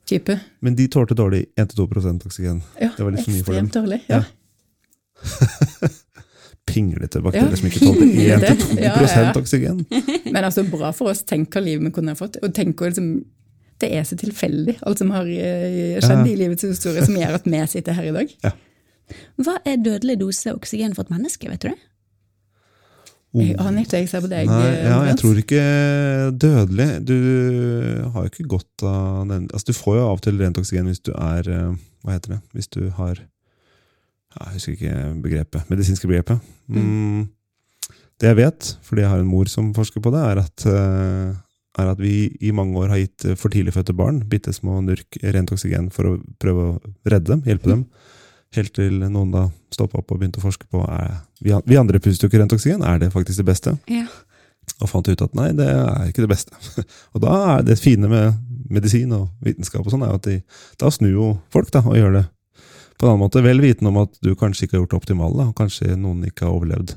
type. 0.07 0.38
Men 0.61 0.76
de 0.76 0.87
tålte 0.88 1.16
dårlig 1.16 1.47
1-2 1.57 1.87
oksygen? 2.26 2.62
Ja, 2.78 2.90
det 2.97 3.04
var 3.04 3.14
litt 3.14 3.25
for 3.25 3.35
mye 3.35 3.45
for 3.45 3.57
dem. 3.57 3.69
Ekstremt 3.69 3.78
dårlig, 3.81 4.00
ja. 4.07 4.23
ja. 4.23 5.90
Pinglete 6.71 7.21
bakterier 7.25 7.50
ja. 7.50 7.61
som 7.61 7.71
ikke 7.71 7.83
tålte 7.83 8.07
1-2 8.07 8.83
ja, 8.83 8.93
ja, 9.09 9.31
oksygen. 9.40 9.85
Men 10.31 10.45
altså, 10.45 10.64
bra 10.69 10.93
for 10.97 11.12
oss. 11.12 11.25
Tenk 11.28 11.50
hva 11.54 11.64
livet 11.64 11.88
vi 11.88 11.95
kunne 11.97 12.14
ha 12.14 12.19
fått. 12.19 12.38
Og 12.45 12.54
tenk 12.57 12.81
liksom, 12.85 13.16
Det 13.81 13.90
er 13.90 14.07
så 14.07 14.16
tilfeldig, 14.16 14.78
alt 14.87 15.00
som 15.02 15.11
har 15.12 15.26
eh, 15.26 15.99
skjedd 15.99 16.31
i 16.31 16.37
livets 16.38 16.69
historie, 16.69 17.02
som 17.04 17.16
gjør 17.19 17.40
at 17.40 17.49
vi 17.49 17.64
sitter 17.73 17.99
her 17.99 18.12
i 18.12 18.14
dag. 18.14 18.37
Hva 19.40 19.58
er 19.68 19.82
dødelig 19.82 20.18
dose 20.23 20.54
oksygen 20.54 20.94
for 20.96 21.06
et 21.06 21.12
menneske, 21.12 21.50
vet 21.50 21.64
du 21.64 21.68
det? 21.73 21.80
Jeg 23.34 23.56
aner 23.58 23.82
ikke, 23.82 23.99
jeg 23.99 24.08
ser 24.12 24.23
på 24.23 24.30
deg. 24.30 24.46
Nei, 24.46 24.68
ja, 24.87 24.99
jeg 25.08 25.18
tror 25.18 25.38
ikke 25.40 25.62
dødelig. 26.38 26.88
Du 27.02 27.16
har 28.14 28.26
jo 28.26 28.30
ikke 28.30 28.46
godt 28.52 28.84
av 28.87 29.25
den 29.26 29.49
altså, 29.50 29.73
Du 29.73 29.75
får 29.75 29.96
jo 29.99 30.04
av 30.04 30.20
og 30.20 30.23
til 30.23 30.38
rent 30.38 30.61
oksygen 30.61 30.87
hvis 30.87 31.02
du 31.02 31.11
er 31.16 31.49
eh, 31.50 31.73
Hva 32.06 32.14
heter 32.14 32.37
det? 32.37 32.38
Hvis 32.54 32.70
du 32.70 32.84
har 32.94 33.18
jeg 34.34 34.56
husker 34.56 34.75
ikke 34.75 34.94
begrepet. 35.23 35.66
Medisinske 35.70 36.11
begrepet. 36.11 36.52
Mm. 36.66 36.84
mm. 36.84 37.25
Det 38.23 38.30
jeg 38.30 38.38
vet, 38.38 38.68
fordi 38.87 39.02
jeg 39.02 39.11
har 39.11 39.20
en 39.20 39.26
mor 39.26 39.49
som 39.50 39.73
forsker 39.75 40.02
på 40.02 40.11
det, 40.14 40.20
er 40.23 40.38
at, 40.38 40.64
eh, 40.70 41.34
er 41.82 41.88
at 41.90 41.99
vi 41.99 42.30
i 42.40 42.52
mange 42.54 42.78
år 42.78 42.92
har 42.92 43.00
gitt 43.02 43.26
for 43.38 43.50
tidlig 43.50 43.75
fødte 43.75 43.94
barn 43.96 44.20
bitte 44.30 44.54
små 44.54 44.78
nurk 44.87 45.18
rent 45.34 45.50
oksygen 45.54 45.88
for 45.94 46.12
å 46.12 46.14
prøve 46.38 46.66
å 46.68 46.76
redde 47.11 47.32
dem, 47.32 47.42
hjelpe 47.46 47.73
dem. 47.73 47.82
Helt 48.54 48.75
til 48.76 49.00
noen 49.02 49.32
da 49.34 49.49
stoppa 49.75 49.99
opp 50.00 50.12
og 50.14 50.20
begynte 50.20 50.38
å 50.38 50.44
forske 50.44 50.68
på 50.70 50.84
er, 50.87 51.16
vi 51.42 51.78
andre 51.80 52.00
puster 52.02 52.26
jo 52.26 52.30
ikke 52.30 52.42
rent 52.42 52.54
oksygen, 52.54 52.84
er 52.87 53.00
det 53.02 53.11
faktisk 53.14 53.42
det 53.42 53.49
beste? 53.49 53.75
Ja. 53.90 54.06
Og 54.80 54.90
fant 54.90 55.08
ut 55.08 55.25
at 55.25 55.34
nei, 55.37 55.50
det 55.56 55.66
er 55.68 56.06
ikke 56.08 56.25
det 56.25 56.30
beste. 56.30 56.56
og 57.14 57.25
da 57.25 57.34
er 57.56 57.66
det 57.66 57.80
fine 57.80 58.11
med 58.11 58.38
medisin 58.70 59.12
og 59.14 59.28
vitenskap 59.44 59.84
og 59.84 59.92
sånn, 59.92 60.06
er 60.06 60.14
at 60.16 60.28
de, 60.28 60.38
da 60.80 60.90
snur 60.94 61.12
jo 61.12 61.26
folk 61.52 61.75
da, 61.75 61.82
og 61.84 61.99
gjør 61.99 62.20
det 62.20 62.25
på 62.94 63.06
en 63.06 63.11
annen 63.11 63.25
måte, 63.25 63.42
vel 63.42 63.61
vitende 63.62 63.90
om 63.90 64.00
at 64.04 64.14
du 64.23 64.32
kanskje 64.38 64.66
ikke 64.66 64.76
har 64.76 64.84
gjort 64.84 64.92
det 64.92 64.99
optimale, 65.00 65.46
og 65.50 65.56
kanskje 65.58 65.96
noen 65.99 66.23
ikke 66.28 66.46
har 66.46 66.54
overlevd 66.54 66.94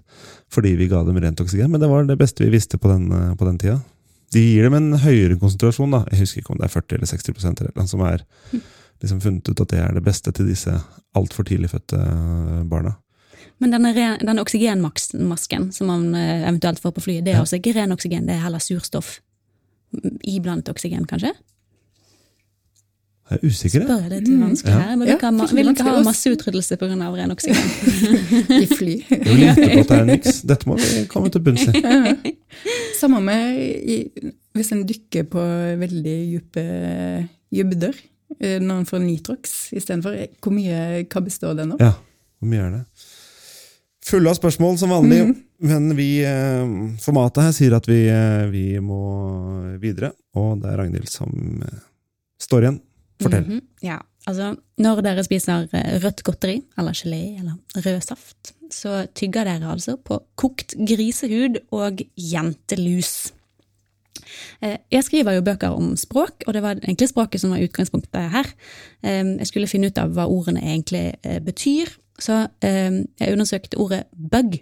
fordi 0.53 0.75
vi 0.79 0.87
ga 0.91 1.01
dem 1.03 1.17
rent 1.19 1.41
oksygen, 1.43 1.71
men 1.73 1.81
det 1.81 1.89
var 1.91 2.05
det 2.07 2.19
beste 2.19 2.45
vi 2.45 2.53
visste 2.53 2.77
på 2.79 2.91
den, 2.91 3.09
på 3.35 3.47
den 3.49 3.57
tida. 3.59 3.79
De 4.35 4.43
gir 4.43 4.67
dem 4.67 4.77
en 4.77 4.99
høyere 5.01 5.39
konsentrasjon, 5.41 5.91
da. 5.91 6.03
jeg 6.11 6.21
husker 6.21 6.43
ikke 6.43 6.53
om 6.53 6.61
det 6.61 6.67
er 6.67 6.75
40 6.75 6.99
eller 6.99 7.09
60% 7.11 7.63
eller 7.63 7.73
noe, 7.75 7.89
som 7.89 8.03
er 8.07 8.23
liksom 9.01 9.21
funnet 9.21 9.49
ut 9.49 9.61
at 9.61 9.73
det 9.73 9.81
er 9.83 9.97
det 9.97 10.05
beste 10.05 10.33
til 10.35 10.49
disse 10.49 10.73
altfor 11.17 11.47
tidlig 11.47 11.71
fødte 11.73 11.99
barna. 12.69 12.95
Men 13.57 13.73
denne, 13.73 13.93
denne 14.21 14.43
oksygenmasken 14.43 15.71
som 15.73 15.89
man 15.89 16.09
eh, 16.15 16.45
eventuelt 16.45 16.81
får 16.81 16.93
på 16.93 17.07
flyet, 17.07 17.25
det 17.25 17.33
er 17.33 17.39
ja. 17.39 17.45
altså 17.45 17.57
ikke 17.57 17.73
ren 17.77 17.95
oksygen, 17.95 18.27
det 18.29 18.35
er 18.35 18.43
heller 18.45 18.61
surstoff 18.61 19.17
iblandet 20.27 20.69
oksygen, 20.69 21.05
kanskje? 21.09 21.31
Jeg 23.27 23.39
er 23.41 23.49
usikker. 23.49 23.83
Spør 23.83 24.03
jeg 24.05 24.11
det 24.11 24.19
til 24.23 24.35
vanskelig 24.39 24.73
her? 24.73 24.91
Men 24.95 25.09
vi 25.09 25.15
kan, 25.19 25.39
vil 25.51 25.69
ikke 25.73 25.83
ha 25.83 25.95
masseutryddelse 26.05 26.77
pga. 26.79 27.09
ren 27.11 27.33
oksygen. 27.33 27.71
I 28.63 28.67
fly. 28.71 28.93
Jeg 29.09 29.23
vil 29.25 29.41
gjette 29.41 29.65
på 29.65 29.81
at 29.81 29.89
det 29.89 29.97
er 29.97 30.05
niks. 30.07 30.37
Dette 30.47 30.69
må 30.69 30.77
vi 30.79 31.01
komme 31.11 31.31
til 31.33 31.43
bunns 31.43 31.65
i. 31.67 31.81
Ja. 31.81 32.13
Samme 33.01 33.19
med 33.21 33.59
i, 33.83 33.97
hvis 34.55 34.71
en 34.71 34.85
dykker 34.87 35.27
på 35.33 35.43
veldig 35.81 36.15
dype 36.31 36.63
dybder. 37.51 37.99
Eh, 38.39 38.57
når 38.62 38.81
en 38.81 38.89
får 38.89 39.03
Nitrox 39.03 39.55
istedenfor. 39.77 40.17
Hvor 40.43 40.55
mye 40.55 41.05
hva 41.07 41.24
består 41.24 41.55
det 41.57 41.67
nå? 41.69 41.79
Ja, 41.81 41.93
hvor 42.39 42.51
mye 42.51 42.65
er 42.65 42.75
det? 42.79 42.84
Fulle 44.07 44.31
av 44.31 44.38
spørsmål 44.38 44.77
som 44.79 44.93
vanlig, 44.93 45.19
mm. 45.27 45.31
men 45.67 45.88
vi, 45.98 46.10
eh, 46.24 46.75
formatet 47.03 47.43
her 47.43 47.55
sier 47.55 47.75
at 47.75 47.88
vi, 47.89 48.05
eh, 48.12 48.46
vi 48.51 48.67
må 48.84 49.01
videre. 49.81 50.13
Og 50.39 50.62
det 50.62 50.72
er 50.72 50.79
Ragnhild 50.79 51.10
som 51.12 51.34
står 52.39 52.67
igjen. 52.67 52.79
Fortell. 53.24 53.43
Mm 53.43 53.57
-hmm. 53.57 53.65
Ja. 53.81 54.01
Altså, 54.27 54.55
når 54.77 55.01
dere 55.05 55.24
spiser 55.24 55.69
eh, 55.72 56.00
rødt 56.03 56.24
godteri, 56.24 56.57
eller 56.77 56.91
gelé, 56.91 57.39
eller 57.39 57.55
rød 57.86 58.01
saft, 58.03 58.53
så 58.72 59.05
tygger 59.15 59.48
dere 59.48 59.72
altså 59.72 59.96
på 59.98 60.19
kokt 60.36 60.75
grisehud 60.75 61.62
og 61.72 62.01
jentelus. 62.19 63.31
Eh, 64.62 64.77
Jeg 64.91 65.03
skriver 65.03 65.38
jo 65.38 65.41
bøker 65.41 65.69
om 65.75 65.96
språk, 65.98 66.43
og 66.48 66.53
det 66.53 66.62
var 66.63 66.75
egentlig 66.81 67.10
språket 67.10 67.41
som 67.41 67.51
var 67.51 67.63
utgangspunktet 67.63 68.31
her. 68.31 68.46
Eh, 69.03 69.24
Jeg 69.38 69.48
skulle 69.48 69.67
finne 69.67 69.88
ut 69.88 69.98
av 69.98 70.13
hva 70.15 70.27
ordene 70.27 70.62
egentlig 70.62 71.15
eh, 71.24 71.39
betyr, 71.39 71.98
så 72.19 72.47
eh, 72.65 73.03
jeg 73.21 73.33
undersøkte 73.36 73.77
ordet 73.81 74.03
bug, 74.13 74.59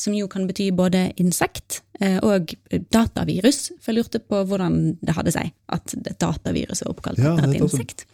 som 0.00 0.14
jo 0.16 0.26
kan 0.28 0.46
bety 0.48 0.70
både 0.76 1.06
insekt 1.20 1.82
eh, 2.00 2.18
og 2.24 2.52
datavirus, 2.92 3.70
for 3.80 3.92
jeg 3.92 4.00
lurte 4.02 4.20
på 4.20 4.42
hvordan 4.48 4.96
det 5.04 5.14
hadde 5.16 5.32
seg 5.34 5.52
at 5.72 5.94
et 5.96 6.18
datavirus 6.20 6.82
er 6.84 6.90
oppkalt 6.92 7.18
Ja, 7.22 7.34
etter 7.38 7.54
et 7.54 7.64
insekt. 7.64 8.06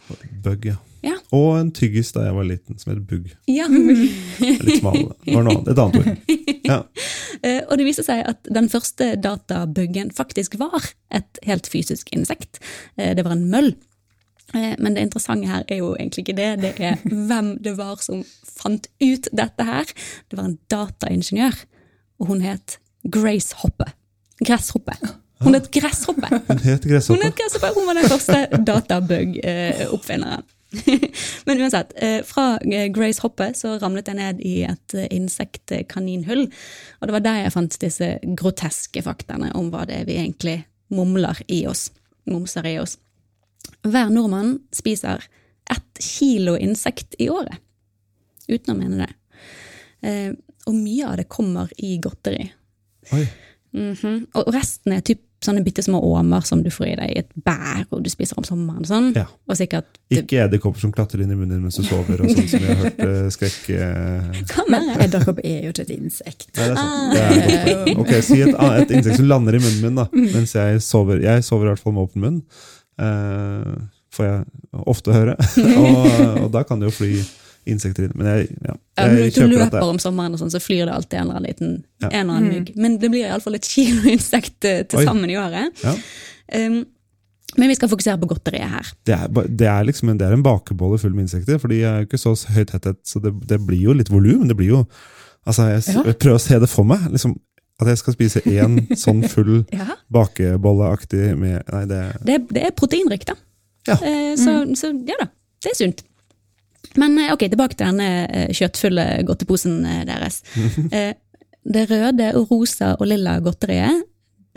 Bug, 0.43 0.65
ja. 0.71 0.77
Ja. 1.01 1.15
Og 1.33 1.55
en 1.57 1.71
tyggis 1.73 2.11
da 2.13 2.27
jeg 2.27 2.35
var 2.37 2.45
liten, 2.45 2.77
som 2.77 2.91
het 2.93 2.99
bugg. 3.09 3.31
Ja. 3.49 3.65
Litt 3.71 4.81
smal. 4.83 4.99
Det 5.25 5.33
var 5.33 5.47
annet. 5.49 5.71
Et 5.71 5.81
annet 5.81 6.01
ord. 6.01 6.37
Ja. 6.67 6.81
Eh, 7.41 7.63
Og 7.71 7.79
det 7.79 7.85
viste 7.87 8.03
seg 8.05 8.19
at 8.29 8.45
den 8.53 8.67
første 8.69 9.15
databuggen 9.17 10.11
faktisk 10.13 10.59
var 10.61 10.83
et 11.09 11.39
helt 11.47 11.65
fysisk 11.71 12.11
insekt. 12.13 12.59
Eh, 13.01 13.15
Det 13.17 13.23
var 13.25 13.33
en 13.33 13.47
møll. 13.49 13.71
Eh, 14.53 14.75
Men 14.79 14.93
det 14.95 15.01
interessante 15.07 15.47
her 15.47 15.63
er 15.67 15.77
jo 15.81 15.93
egentlig 15.95 16.25
ikke 16.27 16.37
det, 16.37 16.49
det 16.61 16.73
er 16.79 16.95
hvem 17.29 17.57
det 17.63 17.77
var 17.77 18.01
som 18.03 18.23
fant 18.61 18.87
ut 19.01 19.27
dette 19.31 19.63
her. 19.63 19.85
Det 20.31 20.37
var 20.37 20.45
en 20.49 20.59
dataingeniør, 20.71 21.63
og 22.19 22.27
hun 22.27 22.41
het 22.41 22.79
Grace 23.11 23.55
Hoppe. 23.63 23.85
Gresshoppe. 24.45 24.93
Hun 25.41 25.53
het 25.57 25.67
Gresshoppe. 25.73 26.27
Hun 26.47 26.57
het 26.59 26.83
Hun, 26.83 26.91
Gresshoppe. 26.91 27.25
het 27.25 27.35
Gresshoppe. 27.37 27.69
hun 27.77 27.85
var 27.87 27.93
den 27.97 28.09
første 28.09 28.47
databug-oppfinneren. 29.31 30.43
Men 31.45 31.59
uansett, 31.59 31.91
eh, 31.95 32.21
fra 32.23 32.57
eh, 32.63 32.87
Grace 32.93 33.19
Hoppe 33.21 33.49
så 33.57 33.73
ramlet 33.81 34.07
jeg 34.07 34.15
ned 34.15 34.39
i 34.47 34.53
et 34.63 34.93
eh, 34.95 35.07
insektkaninhull. 35.11 36.45
Og 37.01 37.07
det 37.09 37.15
var 37.17 37.25
der 37.25 37.41
jeg 37.43 37.51
fant 37.57 37.77
disse 37.81 38.11
groteske 38.39 39.03
faktaene 39.03 39.51
om 39.57 39.67
hva 39.73 39.83
det 39.89 39.97
er 40.01 40.05
vi 40.07 40.15
egentlig 40.21 40.57
mumler 40.95 41.41
i 41.51 41.65
oss. 41.67 41.89
Mumser 42.29 42.65
i 42.69 42.77
oss. 42.79 42.97
Hver 43.87 44.11
nordmann 44.13 44.59
spiser 44.75 45.23
ett 45.71 46.03
kilo 46.03 46.57
insekt 46.57 47.15
i 47.19 47.29
året. 47.29 47.57
Uten 48.47 48.73
å 48.73 48.77
mene 48.77 49.05
det. 49.05 49.13
Eh, 50.07 50.31
og 50.67 50.75
mye 50.77 51.07
av 51.07 51.17
det 51.17 51.29
kommer 51.31 51.71
i 51.77 51.95
godteri. 52.01 52.51
Oi. 53.13 53.25
-hmm. 53.73 54.25
Og 54.33 54.53
resten 54.53 54.93
er 54.93 55.03
typ 55.05 55.21
sånne 55.41 55.63
bitte 55.65 55.81
små 55.81 55.97
åmer 56.05 56.43
som 56.45 56.59
du 56.61 56.69
får 56.69 56.87
i 56.87 56.95
deg 56.99 57.11
i 57.15 57.19
et 57.23 57.29
bær, 57.45 57.85
og 57.89 58.03
du 58.05 58.09
spiser 58.13 58.37
om 58.37 58.45
sommeren. 58.45 58.85
Sånn. 58.85 59.07
Ja. 59.17 59.23
Og 59.49 59.57
sikkert 59.57 59.97
Ikke 60.13 60.43
edderkopper 60.43 60.83
som 60.83 60.91
klatrer 60.93 61.23
inn 61.23 61.31
i 61.33 61.37
munnen 61.37 61.55
din 61.55 61.63
mens 61.63 61.79
du 61.79 61.87
sover, 61.87 62.21
og 62.21 62.29
sånn 62.29 62.49
som 62.51 62.65
jeg 62.67 62.75
har 62.75 62.83
hørt 62.83 63.01
eh, 63.07 63.29
skrekk... 63.33 63.71
eh. 63.73 64.99
Edderkopp 65.07 65.41
er 65.41 65.65
jo 65.65 65.73
ikke 65.73 65.87
et 65.87 65.95
insekt. 65.95 66.51
Nei, 66.59 66.67
det 66.67 66.75
er 66.75 66.77
sant. 66.77 67.15
Det 67.15 67.23
er. 67.23 68.03
Ok, 68.03 68.13
Si 68.27 68.37
et, 68.37 68.53
et 68.83 68.93
insekt 68.99 69.17
som 69.17 69.31
lander 69.31 69.57
i 69.57 69.63
munnen 69.63 69.81
min, 69.87 69.97
da, 69.97 70.05
mens 70.13 70.53
jeg 70.59 70.83
sover. 70.85 71.23
Jeg 71.25 71.47
sover 71.47 71.71
i 71.71 71.73
hvert 71.73 71.81
fall 71.81 71.97
med 71.97 72.05
åpen 72.05 72.27
munn. 72.27 72.39
Eh, 73.01 73.75
får 74.15 74.27
jeg 74.27 74.41
ofte 74.91 75.13
høre. 75.15 75.35
og, 75.81 76.09
og 76.45 76.49
da 76.53 76.63
kan 76.67 76.81
det 76.81 76.89
jo 76.91 76.95
fly 76.97 77.11
insekter 77.71 78.07
inn. 78.07 78.15
Men 78.17 78.27
jeg, 78.31 78.47
ja, 78.65 78.73
Ja, 78.97 79.05
men 79.07 79.19
jeg 79.21 79.33
du 79.33 79.39
kjøper 79.39 79.51
løper 79.53 79.77
det 79.79 79.89
om 79.93 79.99
sommeren, 80.01 80.33
og 80.35 80.41
sånn, 80.41 80.51
så 80.53 80.59
flyr 80.61 80.87
det 80.89 80.95
alltid 80.95 81.19
en 81.19 81.27
eller 81.27 81.37
annen 81.39 81.49
liten 81.51 81.75
Ja. 82.01 82.09
en 82.09 82.23
eller 82.23 82.39
annen 82.39 82.55
mygg. 82.55 82.71
Men 82.81 82.97
det 83.01 83.11
blir 83.13 83.27
iallfall 83.29 83.55
et 83.59 83.69
kilo 83.69 84.01
insekt 84.11 84.65
eh, 84.67 84.81
til 84.89 84.99
Oi. 85.03 85.05
sammen 85.07 85.29
i 85.31 85.37
året. 85.39 85.83
Ja. 85.85 85.93
Um, 86.57 86.81
men 87.59 87.67
vi 87.67 87.75
skal 87.75 87.89
fokusere 87.91 88.15
på 88.21 88.29
godteriet 88.31 88.69
her. 88.71 88.89
det 89.07 89.15
er, 89.15 89.47
det 89.59 89.67
er 89.67 89.83
liksom 89.87 90.09
en, 90.11 90.17
det 90.19 90.27
er 90.27 90.33
en 90.37 90.43
bakebolle 90.45 90.99
full 91.01 91.11
med 91.15 91.25
insekter, 91.27 91.57
for 91.59 91.67
de 91.71 91.81
er 91.83 92.01
jo 92.01 92.07
ikke 92.07 92.19
så 92.21 92.31
høy 92.55 92.63
tetthet, 92.69 92.99
så 93.07 93.19
det, 93.23 93.33
det 93.49 93.57
blir 93.67 93.81
jo 93.89 93.95
litt 93.95 94.11
volum. 94.11 94.45
Det 94.49 94.55
blir 94.59 94.75
jo 94.77 94.85
Altså, 95.41 95.63
jeg, 95.71 95.81
Ja. 95.95 96.01
jeg 96.05 96.19
prøver 96.21 96.37
å 96.37 96.41
se 96.43 96.57
det 96.61 96.67
for 96.69 96.85
meg. 96.85 96.99
liksom 97.09 97.31
At 97.81 97.87
jeg 97.89 97.97
skal 98.01 98.13
spise 98.13 98.41
én 98.45 98.77
sånn 98.97 99.23
full 99.29 99.63
Ja. 99.79 99.95
bakebolleaktig 100.13 101.31
med 101.39 101.63
Nei, 101.73 101.83
det 101.89 102.01
Det, 102.27 102.37
det 102.53 102.63
er 102.67 102.75
proteinrikt, 102.77 103.27
da. 103.31 103.35
Ja. 103.89 103.95
Eh, 104.05 104.35
så, 104.37 104.59
så 104.77 104.91
ja 105.07 105.17
da, 105.19 105.27
det 105.65 105.71
er 105.73 105.77
sunt. 105.79 106.03
Men 106.99 107.17
eh, 107.17 107.31
ok, 107.33 107.47
tilbake 107.49 107.77
til 107.77 107.87
denne 107.89 108.09
eh, 108.29 108.51
kjøttfulle 108.53 109.05
godteposen 109.27 109.81
eh, 109.85 110.03
deres. 110.09 110.41
Eh, 110.91 111.13
det 111.61 111.83
røde, 111.91 112.31
og 112.39 112.49
rosa 112.49 112.95
og 112.97 113.05
lilla 113.05 113.35
godteriet 113.45 113.99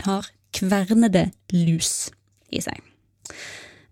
har 0.07 0.25
kvernede 0.57 1.27
lus 1.53 2.11
i 2.49 2.63
seg. 2.65 2.79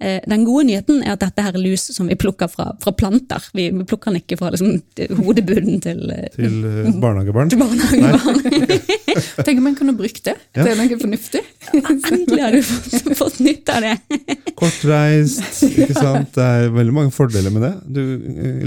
Eh, 0.02 0.18
Den 0.26 0.42
gode 0.44 0.64
nyheten 0.66 1.02
er 1.06 1.14
at 1.14 1.22
dette 1.22 1.42
her 1.44 1.54
er 1.54 1.62
lus 1.62 1.84
som 1.94 2.08
vi 2.10 2.16
plukker 2.18 2.50
fra, 2.50 2.72
fra 2.82 2.92
planter. 2.98 3.44
Vi, 3.54 3.68
vi 3.70 3.84
plukker 3.86 4.10
den 4.10 4.18
ikke 4.22 4.38
fra 4.40 4.50
liksom, 4.50 4.80
hodebunnen 5.20 5.78
til, 5.84 6.00
eh, 6.10 6.28
Til 6.34 6.56
eh, 6.66 6.88
barnehagebarn. 7.02 7.52
til 7.52 7.60
barnehagebarn. 7.62 8.40
Tenk 9.46 9.60
om 9.62 9.68
en 9.70 9.76
kunne 9.78 9.94
brukt 9.98 10.24
det 10.26 10.34
Ja. 10.56 10.64
noe 10.74 10.98
fornuftig. 10.98 11.42
Endelig 11.78 12.40
har 12.42 12.56
du 12.56 12.62
fått, 12.66 13.12
fått 13.20 13.38
nytte 13.46 13.76
av 13.78 13.86
det. 13.86 14.22
Kortreist, 14.60 15.44
ikke 15.70 15.94
sant. 15.96 16.32
Det 16.34 16.48
er 16.48 16.72
veldig 16.74 16.96
mange 16.98 17.14
fordeler 17.14 17.54
med 17.54 17.62
det. 17.68 17.72
Du 17.86 18.02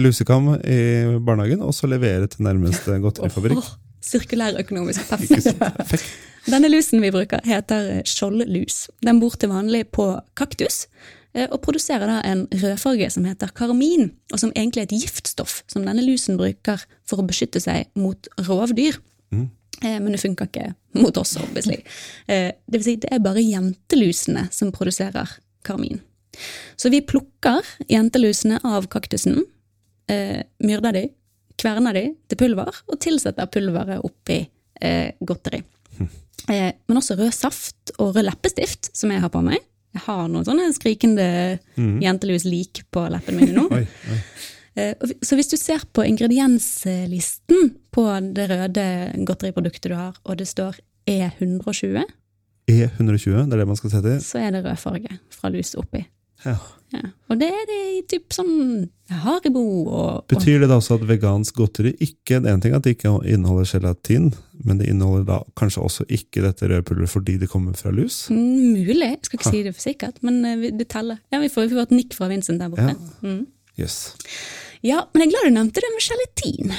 Lusekam 0.06 0.54
i 0.62 0.80
barnehagen, 1.26 1.62
og 1.66 1.76
så 1.76 1.90
levere 1.92 2.30
til 2.32 2.46
nærmeste 2.48 2.96
godterifabrikk. 3.04 3.60
Oh, 3.60 3.74
Sirkulærøkonomisk 4.06 5.12
Ikke 5.26 5.54
perfekt. 5.60 6.08
Denne 6.46 6.70
lusen 6.70 7.02
vi 7.02 7.10
bruker 7.10 7.42
heter 7.46 8.04
skjoldlus. 8.06 8.84
Den 9.02 9.18
bor 9.22 9.34
til 9.42 9.50
vanlig 9.50 9.88
på 9.96 10.12
kaktus, 10.38 10.84
og 11.52 11.60
produserer 11.66 12.08
da 12.08 12.22
en 12.24 12.46
rødfarge 12.48 13.10
som 13.12 13.26
heter 13.28 13.52
karmin, 13.58 14.12
og 14.32 14.40
som 14.40 14.54
egentlig 14.56 14.86
er 14.86 14.88
et 14.88 15.02
giftstoff 15.04 15.64
som 15.68 15.84
denne 15.84 16.04
lusen 16.06 16.38
bruker 16.40 16.84
for 17.04 17.20
å 17.20 17.28
beskytte 17.28 17.60
seg 17.64 17.90
mot 18.00 18.30
rovdyr. 18.48 18.96
Mm. 19.36 19.50
Eh, 19.84 20.00
Men 20.00 20.12
det 20.16 20.22
funker 20.24 20.48
ikke 20.48 20.70
mot 21.02 21.18
oss, 21.18 21.36
obviously. 21.38 21.82
Eh, 22.28 22.52
Det 22.68 22.80
vil 22.80 22.84
si, 22.84 22.96
det 22.96 23.12
er 23.12 23.20
bare 23.20 23.44
jentelusene 23.44 24.48
som 24.52 24.72
produserer 24.72 25.30
karmin. 25.64 26.00
Så 26.76 26.90
vi 26.92 27.02
plukker 27.02 27.64
jentelusene 27.90 28.60
av 28.64 28.88
kaktusen, 28.88 29.44
eh, 30.08 30.44
myrder 30.64 30.94
de, 30.94 31.06
kverner 31.58 31.94
de 31.94 32.06
til 32.30 32.38
pulver, 32.38 32.72
og 32.88 33.00
tilsetter 33.00 33.48
pulveret 33.48 34.04
oppi 34.04 34.42
eh, 34.82 35.12
godteri. 35.22 35.64
Eh, 36.52 36.72
men 36.88 36.98
også 37.00 37.16
rød 37.18 37.32
saft 37.34 37.92
og 37.98 38.16
rød 38.16 38.28
leppestift, 38.28 38.92
som 38.96 39.12
jeg 39.12 39.22
har 39.24 39.32
på 39.32 39.42
meg. 39.44 39.60
Jeg 39.96 40.04
har 40.06 40.28
noen 40.28 40.44
sånne 40.48 40.68
skrikende 40.76 41.26
jentelus-lik 42.04 42.84
på 42.92 43.06
leppene 43.14 43.40
mine 43.46 43.56
nå. 43.56 43.68
Oi, 43.78 43.86
oi. 44.12 44.20
Eh, 44.76 44.94
Så 45.24 45.38
hvis 45.40 45.48
du 45.48 45.56
ser 45.58 45.86
på 45.96 46.04
ingredienslisten 46.04 47.72
på 47.96 48.04
det 48.36 48.50
røde 48.52 48.86
godteriproduktet 49.26 49.88
du 49.92 49.96
har, 49.96 50.18
og 50.28 50.38
det 50.42 50.48
står 50.52 50.76
E120, 51.08 52.04
E120, 52.68 53.46
det 53.46 53.54
er 53.54 53.62
det 53.62 53.68
man 53.70 53.78
skal 53.80 53.92
se 53.94 54.02
til. 54.02 54.20
så 54.26 54.40
er 54.42 54.52
det 54.56 54.64
rød 54.66 54.78
farge 54.82 55.20
fra 55.32 55.50
lus 55.54 55.76
oppi. 55.80 56.02
Ja. 56.46 56.58
Ja. 56.94 57.02
Og 57.34 57.40
det 57.42 57.48
er 57.50 57.64
det 57.68 57.78
i 57.96 58.02
typ 58.08 58.34
sånn 58.36 58.86
Haribo 59.10 59.62
og, 59.84 60.26
Betyr 60.30 60.62
det 60.62 60.70
da 60.70 60.78
også 60.78 61.00
at 61.00 61.06
vegansk 61.10 61.58
godteri 61.58 61.96
ikke 62.04 62.38
det 62.44 62.52
er 62.52 62.56
En 62.56 62.62
ting 62.64 62.76
at 62.78 62.86
det 62.86 62.96
ikke 62.96 63.12
inneholder 63.26 63.68
gelatin, 63.68 64.30
men 64.64 64.80
det 64.80 64.92
inneholder 64.92 65.26
da 65.28 65.40
kanskje 65.60 65.84
også 65.84 66.06
ikke 66.14 66.44
dette 66.46 66.70
røde 66.70 66.86
pulveret 66.86 67.12
fordi 67.12 67.38
det 67.42 67.50
kommer 67.52 67.76
fra 67.78 67.92
lus? 67.94 68.26
Mm, 68.30 68.78
Mulig, 68.78 69.10
jeg 69.10 69.20
skal 69.28 69.40
ikke 69.40 69.54
si 69.58 69.64
det 69.66 69.76
for 69.76 69.88
sikkert, 69.88 70.22
men 70.26 70.40
eh, 70.46 70.70
det 70.78 70.88
teller. 70.94 71.20
Ja, 71.34 71.42
Vi 71.42 71.52
får, 71.52 71.68
jo 71.74 71.82
et 71.84 71.94
nikk 71.94 72.16
fra 72.18 72.30
Vincent 72.32 72.62
der 72.62 72.72
borte. 72.72 72.94
Ja. 72.94 73.28
Mm. 73.28 73.44
Yes. 73.82 73.98
Ja, 74.86 75.04
men 75.12 75.26
jeg 75.26 75.28
er 75.28 75.34
glad 75.34 75.50
du 75.50 75.56
nevnte 75.58 75.84
det 75.84 75.94
med 75.94 76.06
gelatin. 76.06 76.76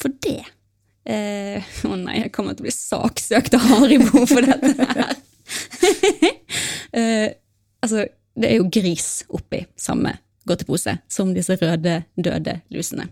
For 0.00 0.20
det 0.26 0.38
eh, 1.06 1.72
Å 1.86 1.96
nei, 1.96 2.20
jeg 2.24 2.32
kommer 2.34 2.56
til 2.56 2.66
å 2.66 2.68
bli 2.68 2.76
saksøkt 2.76 3.56
av 3.56 3.66
Haribo 3.72 4.26
for 4.26 4.44
dette 4.44 4.90
her. 4.90 5.18
eh, 6.98 7.28
altså, 7.82 8.04
det 8.36 8.50
er 8.50 8.56
jo 8.60 8.68
gris 8.72 9.24
oppi 9.28 9.64
samme 9.76 10.14
godtepose 10.48 10.98
som 11.08 11.34
disse 11.34 11.56
røde, 11.60 12.04
døde 12.16 12.60
lusene. 12.70 13.08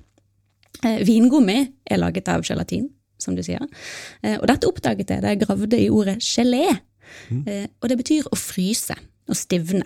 Eh, 0.84 1.00
vingummi 1.06 1.58
er 1.90 1.98
laget 1.98 2.28
av 2.28 2.42
gelatin, 2.46 2.88
som 3.18 3.34
du 3.36 3.42
sier. 3.42 3.60
Eh, 4.22 4.36
og 4.38 4.46
dette 4.48 4.68
oppdaget 4.68 5.10
jeg 5.10 5.22
da 5.22 5.28
jeg 5.34 5.40
gravde 5.42 5.78
i 5.80 5.88
ordet 5.90 6.18
gelé. 6.22 6.64
Eh, 7.46 7.66
og 7.82 7.88
det 7.88 7.98
betyr 7.98 8.28
å 8.30 8.36
fryse 8.38 8.94
og 9.28 9.36
stivne. 9.36 9.84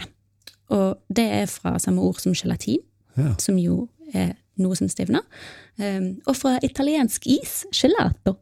Og 0.71 0.99
det 1.13 1.27
er 1.43 1.47
fra 1.47 1.77
samme 1.79 2.03
ord 2.03 2.21
som 2.21 2.33
gelatin 2.35 2.81
Ja. 3.17 3.35
som 3.39 3.59
jo 3.59 3.89
er 4.15 4.35
noe 4.57 4.77
som 4.77 4.89
stivner. 4.89 5.21
Um, 5.79 6.21
og 6.27 6.37
fra 6.37 6.59
italiensk 6.63 7.27
is, 7.27 7.65
gelato, 7.73 8.37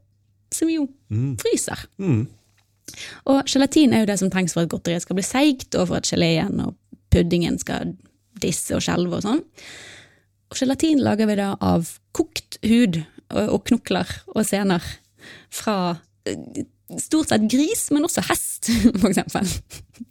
som 0.53 0.68
jo 0.68 0.88
Mm. 1.11 1.37
fryser. 1.38 1.87
Mm. 1.98 2.26
Og 3.26 3.44
gelatin 3.46 3.92
er 3.92 4.00
jo 4.00 4.07
det 4.07 4.18
som 4.18 4.31
trengs 4.31 4.53
for 4.53 4.62
at 4.62 4.68
godteriet 4.68 5.03
skal 5.03 5.14
bli 5.16 5.22
seigt, 5.22 5.74
og 5.74 5.88
for 5.88 5.96
at 5.96 6.05
geleen 6.05 6.61
og 6.61 6.74
puddingen 7.12 7.59
skal 7.61 7.94
disse 8.40 8.75
og 8.77 8.85
skjelve 8.85 9.18
og 9.18 9.25
sånn. 9.27 9.40
Og 10.51 10.59
gelatin 10.59 11.03
lager 11.03 11.29
vi 11.31 11.38
da 11.38 11.53
av 11.62 11.94
kokt 12.16 12.59
hud 12.66 13.03
og, 13.31 13.61
knokler 13.68 14.09
og 14.35 14.42
sener 14.46 14.83
fra 15.55 15.77
eh, 16.27 16.64
stort 16.99 17.31
sett 17.31 17.46
gris, 17.51 17.87
men 17.94 18.07
også 18.07 18.25
hest, 18.27 18.70
for 19.01 19.11
eksempel. 19.12 19.46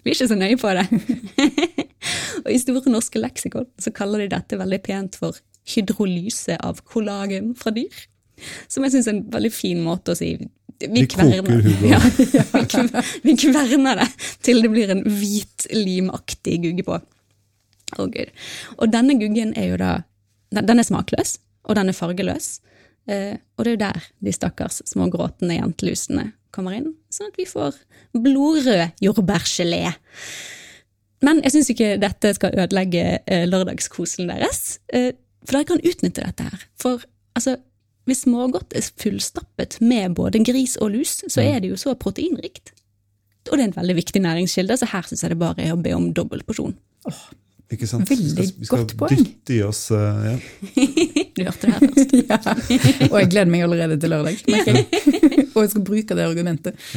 Vi 0.03 0.11
er 0.11 0.15
ikke 0.15 0.29
så 0.31 0.39
nøye 0.39 0.59
på 0.59 0.71
det. 0.77 0.85
Og 2.45 2.53
i 2.53 2.59
Store 2.61 2.93
norske 2.93 3.19
leksikon 3.19 3.67
så 3.81 3.91
kaller 3.91 4.23
de 4.23 4.29
dette 4.31 4.59
veldig 4.59 4.79
pent 4.85 5.17
for 5.19 5.35
hydrolyse 5.69 6.55
av 6.63 6.79
kollagen 6.87 7.51
fra 7.59 7.73
dyr. 7.75 8.05
Som 8.71 8.85
jeg 8.85 8.95
syns 8.95 9.09
er 9.09 9.17
en 9.17 9.25
veldig 9.33 9.51
fin 9.51 9.81
måte 9.83 10.15
å 10.15 10.17
si 10.17 10.31
vi, 10.79 11.03
kverner-. 11.11 11.65
Ja, 11.91 11.99
vi 11.99 12.63
kver- 12.71 13.11
vi 13.23 13.35
kverner 13.35 13.99
det 14.03 14.07
til 14.45 14.61
det 14.63 14.71
blir 14.71 14.91
en 14.93 15.03
hvit, 15.03 15.67
limaktig 15.75 16.59
gugge 16.63 16.85
på. 16.87 16.99
Oh, 17.97 18.05
Gud. 18.07 18.29
Og 18.77 18.91
denne 18.93 19.15
guggen 19.19 19.53
er 19.57 19.71
jo 19.73 19.77
da 19.81 19.91
Den 20.53 20.65
den 20.65 20.79
er 20.81 20.85
smakløs, 20.87 21.35
og 21.69 21.75
den 21.77 21.89
er 21.91 21.93
fargeløs. 21.93 22.59
Eh, 23.09 23.35
og 23.57 23.65
det 23.65 23.71
er 23.71 23.75
jo 23.75 23.81
der 23.83 24.05
de 24.25 24.31
stakkars 24.33 24.79
små 24.89 25.05
gråtende 25.13 25.59
jentelusene 25.59 26.31
kommer 26.51 26.73
inn, 26.73 26.95
sånn 27.13 27.29
at 27.29 27.37
vi 27.37 27.45
får 27.45 27.75
blodrød 28.17 28.95
jordbærgelé. 29.05 29.91
Men 31.21 31.41
jeg 31.43 31.51
syns 31.53 31.69
ikke 31.73 31.91
dette 32.01 32.31
skal 32.37 32.55
ødelegge 32.63 33.03
eh, 33.27 33.45
lørdagskosen 33.49 34.29
deres, 34.31 34.79
eh, 34.93 35.11
for 35.45 35.57
dere 35.59 35.67
kan 35.69 35.81
utnytte 35.85 36.23
dette 36.25 36.47
her. 36.49 36.65
For 36.81 37.03
altså, 37.37 37.57
hvis 38.09 38.25
smågodt 38.25 38.75
er 38.77 38.85
fullstappet 39.01 39.79
med 39.85 40.17
både 40.17 40.41
gris 40.45 40.75
og 40.81 40.93
lus, 40.97 41.19
så 41.27 41.43
er 41.45 41.61
det 41.63 41.73
jo 41.73 41.79
så 41.79 41.95
proteinrikt. 41.99 42.73
Og 43.49 43.57
det 43.57 43.63
er 43.63 43.69
en 43.69 43.77
veldig 43.77 43.95
viktig 43.97 44.21
næringskilde, 44.21 44.77
så 44.77 44.89
her 44.91 45.05
syns 45.07 45.23
jeg 45.25 45.33
det 45.33 45.39
bare 45.41 45.63
er 45.65 45.75
å 45.75 45.79
be 45.81 45.93
om 45.95 46.09
dobbel 46.13 46.43
porsjon. 46.45 46.75
Ikke 47.69 47.85
sant? 47.85 48.09
Veldig 48.09 48.25
vi 48.25 48.31
skal, 48.33 48.47
vi 48.57 48.67
skal 48.67 48.81
godt 48.81 48.95
poeng. 48.97 49.19
dytte 49.21 49.53
i 49.53 49.61
oss 49.61 49.83
uh, 49.93 50.25
ja. 50.25 50.35
Du 51.37 51.43
hørte 51.45 51.67
det 51.67 51.73
her 51.75 51.83
først. 51.85 52.15
ja. 52.31 53.09
Og 53.11 53.17
jeg 53.19 53.29
gleder 53.35 53.51
meg 53.53 53.65
allerede 53.67 53.99
til 54.01 54.13
lørdag. 54.13 54.41
jeg. 54.49 54.85
Og 55.53 55.61
jeg 55.63 55.71
skal 55.75 55.85
bruke 55.85 56.17
det 56.17 56.25
argumentet. 56.25 56.89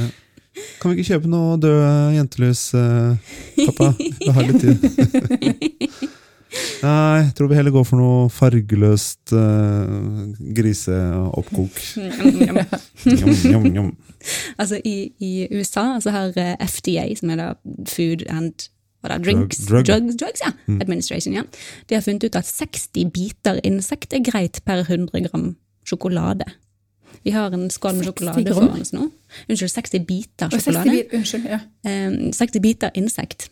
Kan 0.80 0.92
vi 0.92 1.00
ikke 1.00 1.14
kjøpe 1.14 1.28
noe 1.32 1.56
død 1.60 2.16
jentelus, 2.16 2.66
eh, 2.76 3.36
pappa? 3.66 3.92
Vi 3.96 4.32
har 4.36 4.48
litt 4.48 4.60
tid. 4.60 6.10
Nei, 6.82 7.22
jeg 7.22 7.34
tror 7.38 7.48
vi 7.48 7.56
heller 7.56 7.72
går 7.74 7.84
for 7.88 7.96
noe 8.00 8.28
fargeløst 8.32 9.32
uh, 9.32 10.32
griseoppkok. 10.56 11.78
Njom, 13.06 13.32
njom, 13.50 13.66
njom. 13.72 13.90
Altså 14.60 14.78
i, 14.84 15.12
i 15.18 15.30
USA 15.50 15.84
så 16.02 16.12
har 16.14 16.36
eh, 16.38 16.54
FDA, 16.68 17.08
som 17.18 17.32
er 17.34 17.40
da 17.40 17.46
Food 17.90 18.22
and 18.30 18.68
hva 19.02 19.10
da, 19.10 19.16
Drinks, 19.18 19.64
Drug- 19.66 19.82
drug. 19.88 20.04
Drugs, 20.04 20.18
drugs 20.20 20.42
ja. 20.44 20.52
Administration, 20.78 21.34
ja. 21.34 21.42
De 21.90 21.96
har 21.96 22.04
funnet 22.06 22.28
ut 22.28 22.36
at 22.38 22.46
60 22.46 23.08
biter 23.14 23.58
insekt 23.66 24.14
er 24.14 24.22
greit 24.22 24.60
per 24.68 24.84
100 24.84 25.24
gram 25.26 25.48
sjokolade. 25.88 26.46
Vi 27.26 27.32
har 27.34 27.50
en 27.54 27.66
skål 27.70 27.98
med 27.98 28.06
sjokolade 28.06 28.44
gram? 28.46 28.60
foran 28.68 28.84
oss 28.84 28.92
nå. 28.94 29.08
Unnskyld, 29.48 29.72
60 29.74 30.06
biter 30.06 30.52
60 30.54 30.62
sjokolade. 30.68 30.94
bit- 30.94 31.16
Unnskyld. 31.18 31.50
ja. 31.50 31.58
Eh, 31.90 32.30
60 32.38 32.62
biter 32.62 32.94
insekt. 32.94 33.48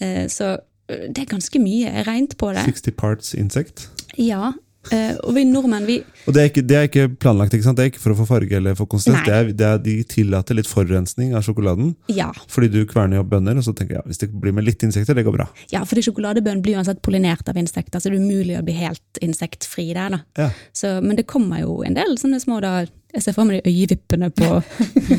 Eh, 0.00 0.24
så 0.32 0.54
eh, 0.54 0.64
det 0.88 1.24
er 1.24 1.32
ganske 1.32 1.58
mye. 1.62 2.04
Regnet 2.06 2.36
på 2.38 2.52
det. 2.54 2.66
60 2.68 2.96
parts 2.98 3.34
insect. 3.34 3.88
Ja. 4.16 4.52
eh, 4.94 5.16
og 5.26 5.34
vi 5.34 5.42
nordmenn, 5.44 5.86
vi 5.86 5.96
Og 6.26 6.34
det 6.34 6.40
er, 6.42 6.50
ikke, 6.50 6.62
det 6.62 6.76
er 6.78 6.86
ikke 6.86 7.08
planlagt, 7.22 7.54
ikke 7.54 7.66
sant? 7.66 7.78
Det 7.78 7.84
er 7.84 7.90
ikke 7.90 8.02
for 8.02 8.14
å 8.14 8.18
få 8.20 8.26
farge 8.28 8.54
eller 8.54 8.76
få 8.78 8.86
konsistens. 8.90 9.24
Det 9.26 9.34
er, 9.34 9.50
det 9.50 9.66
er, 9.66 9.80
de 9.82 9.96
tillater 10.10 10.58
litt 10.58 10.70
forurensning 10.70 11.34
av 11.34 11.42
sjokoladen. 11.46 11.94
Ja. 12.10 12.28
Fordi 12.50 12.70
du 12.72 12.80
kverner 12.86 13.22
opp 13.22 13.30
bønner, 13.32 13.58
og 13.58 13.66
så 13.66 13.74
tenker 13.74 13.96
jeg 13.96 14.02
ja, 14.02 14.06
hvis 14.06 14.22
det 14.22 14.30
blir 14.34 14.54
med 14.54 14.66
litt 14.66 14.82
insekter, 14.86 15.18
det 15.18 15.26
går 15.26 15.36
bra. 15.38 15.48
Ja, 15.74 15.82
fordi 15.86 16.06
sjokoladebønn 16.06 16.62
blir 16.62 16.78
uansett 16.78 17.02
pollinert 17.06 17.50
av 17.50 17.58
insekter, 17.58 17.98
så 17.98 18.10
det 18.10 18.18
er 18.18 18.22
umulig 18.22 18.58
å 18.58 18.64
bli 18.66 18.78
helt 18.78 19.22
insektfri 19.26 19.88
der. 19.92 20.16
da. 20.16 20.22
Ja. 20.38 20.50
Så, 20.74 20.96
men 21.02 21.18
det 21.18 21.26
kommer 21.30 21.62
jo 21.62 21.80
en 21.86 21.98
del 21.98 22.14
sånne 22.22 22.42
små 22.42 22.62
da, 22.64 22.78
Jeg 23.16 23.24
ser 23.24 23.32
for 23.32 23.48
meg 23.48 23.64
de 23.64 23.72
øyevippene 23.72 24.28
på, 24.36 24.48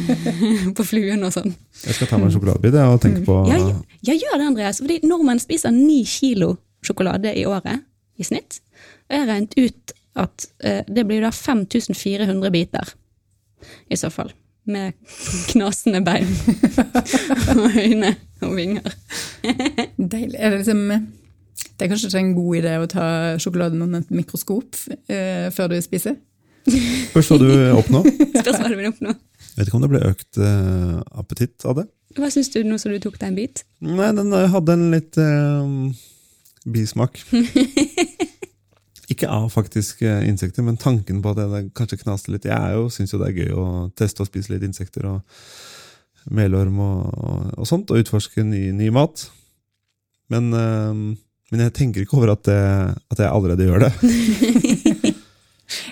på 0.77 0.83
fluen 0.85 1.25
og 1.25 1.31
sånn. 1.33 1.49
Jeg 1.81 1.97
skal 1.97 2.11
ta 2.11 2.19
meg 2.19 2.29
en 2.29 2.35
sjokoladebit 2.35 2.77
og 2.83 2.99
tenke 3.01 3.23
på 3.25 3.39
Ja, 3.49 3.57
ja, 4.05 4.13
gjør 4.13 4.35
det, 4.37 4.49
Andreas. 4.51 4.81
Fordi 4.83 4.99
nordmenn 5.01 5.41
spiser 5.41 5.73
ni 5.73 6.03
kilo 6.05 6.53
sjokolade 6.85 7.33
i 7.33 7.47
året 7.49 7.81
i 8.21 8.27
snitt. 8.27 8.59
Og 9.07 9.15
jeg 9.15 9.23
har 9.23 9.31
regnet 9.31 9.57
ut 9.57 9.95
at 10.17 10.45
eh, 10.61 10.83
det 10.85 11.07
blir 11.09 11.25
da 11.25 11.31
5400 11.33 12.53
biter, 12.53 12.93
i 13.89 13.97
så 13.97 14.13
fall. 14.13 14.29
Med 14.69 14.93
knasende 15.51 16.03
bein 16.05 16.29
og 17.55 17.77
øyne 17.81 18.13
og 18.45 18.53
vinger. 18.59 18.93
Deilig. 20.13 20.37
Er 20.37 20.53
det 20.53 20.61
liksom 20.61 20.85
Det 21.77 21.85
er 21.85 21.89
kanskje 21.89 22.09
ikke 22.11 22.21
en 22.21 22.33
god 22.37 22.57
idé 22.61 22.77
å 22.77 22.89
ta 22.89 23.05
sjokoladen 23.41 23.81
under 23.81 24.05
et 24.05 24.13
mikroskop 24.13 24.77
eh, 25.09 25.49
før 25.53 25.73
du 25.73 25.79
spiser? 25.81 26.17
Spørs 26.67 27.31
hva 27.31 27.37
du 27.41 27.47
oppnår. 27.77 28.09
Spørs 28.41 28.59
hva 28.59 28.71
du 28.71 28.77
vil 28.77 28.89
oppnå. 28.91 29.13
Vet 29.57 29.69
ikke 29.69 29.79
om 29.79 29.85
det 29.85 29.91
ble 29.91 30.03
økt 30.05 30.39
uh, 30.41 30.99
appetitt 31.17 31.65
av 31.67 31.79
det. 31.79 31.87
Hva 32.17 32.29
syns 32.33 32.51
du 32.53 32.59
nå 32.65 32.77
som 32.81 32.93
du 32.93 32.99
tok 33.01 33.17
deg 33.19 33.31
en 33.31 33.37
bit? 33.37 33.63
Nei, 33.83 34.09
den 34.17 34.33
eh, 34.33 34.47
hadde 34.49 34.73
en 34.73 34.87
litt 34.93 35.17
uh, 35.21 35.65
bismak. 36.69 37.19
Ikke 39.13 39.29
av 39.31 39.47
faktisk 39.53 40.01
insekter, 40.03 40.65
men 40.67 40.79
tanken 40.81 41.21
på 41.23 41.31
at 41.31 41.39
det 41.39 41.61
kanskje 41.77 42.01
knaste 42.01 42.33
litt. 42.33 42.47
Jeg 42.49 42.89
syns 42.91 43.13
jo 43.13 43.21
det 43.21 43.29
er 43.29 43.37
gøy 43.39 43.53
å 43.55 43.67
teste 43.95 44.25
og 44.25 44.27
spise 44.27 44.51
litt 44.51 44.65
insekter 44.67 45.07
og 45.07 45.21
melorm 46.35 46.81
og, 46.83 47.05
og, 47.15 47.45
og 47.55 47.69
sånt, 47.69 47.93
og 47.93 48.03
utforske 48.03 48.43
ny, 48.43 48.65
ny 48.75 48.91
mat. 48.93 49.29
Men, 50.33 50.51
uh, 50.51 51.15
men 51.53 51.63
jeg 51.65 51.75
tenker 51.77 52.03
ikke 52.03 52.19
over 52.19 52.35
at, 52.35 52.43
det, 52.49 52.59
at 53.13 53.23
jeg 53.23 53.31
allerede 53.31 53.69
gjør 53.69 53.87
det. 53.87 53.93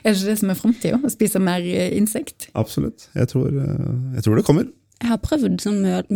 Er 0.05 0.13
det 0.13 0.19
ikke 0.21 0.29
det 0.31 0.39
som 0.39 0.51
er 0.53 0.57
framtida? 0.59 0.97
Å 1.01 1.09
spise 1.09 1.39
mer 1.41 1.65
eh, 1.65 1.95
insekt? 1.97 2.49
Absolutt. 2.53 3.07
Jeg 3.17 3.27
tror, 3.31 3.49
eh, 3.49 3.93
jeg 4.19 4.25
tror 4.27 4.35
det 4.39 4.45
kommer. 4.47 4.67
Jeg 5.01 5.09
har 5.11 5.19
prøvd 5.19 5.57
sånn 5.63 5.81
mjølbilleormchips. 5.83 6.13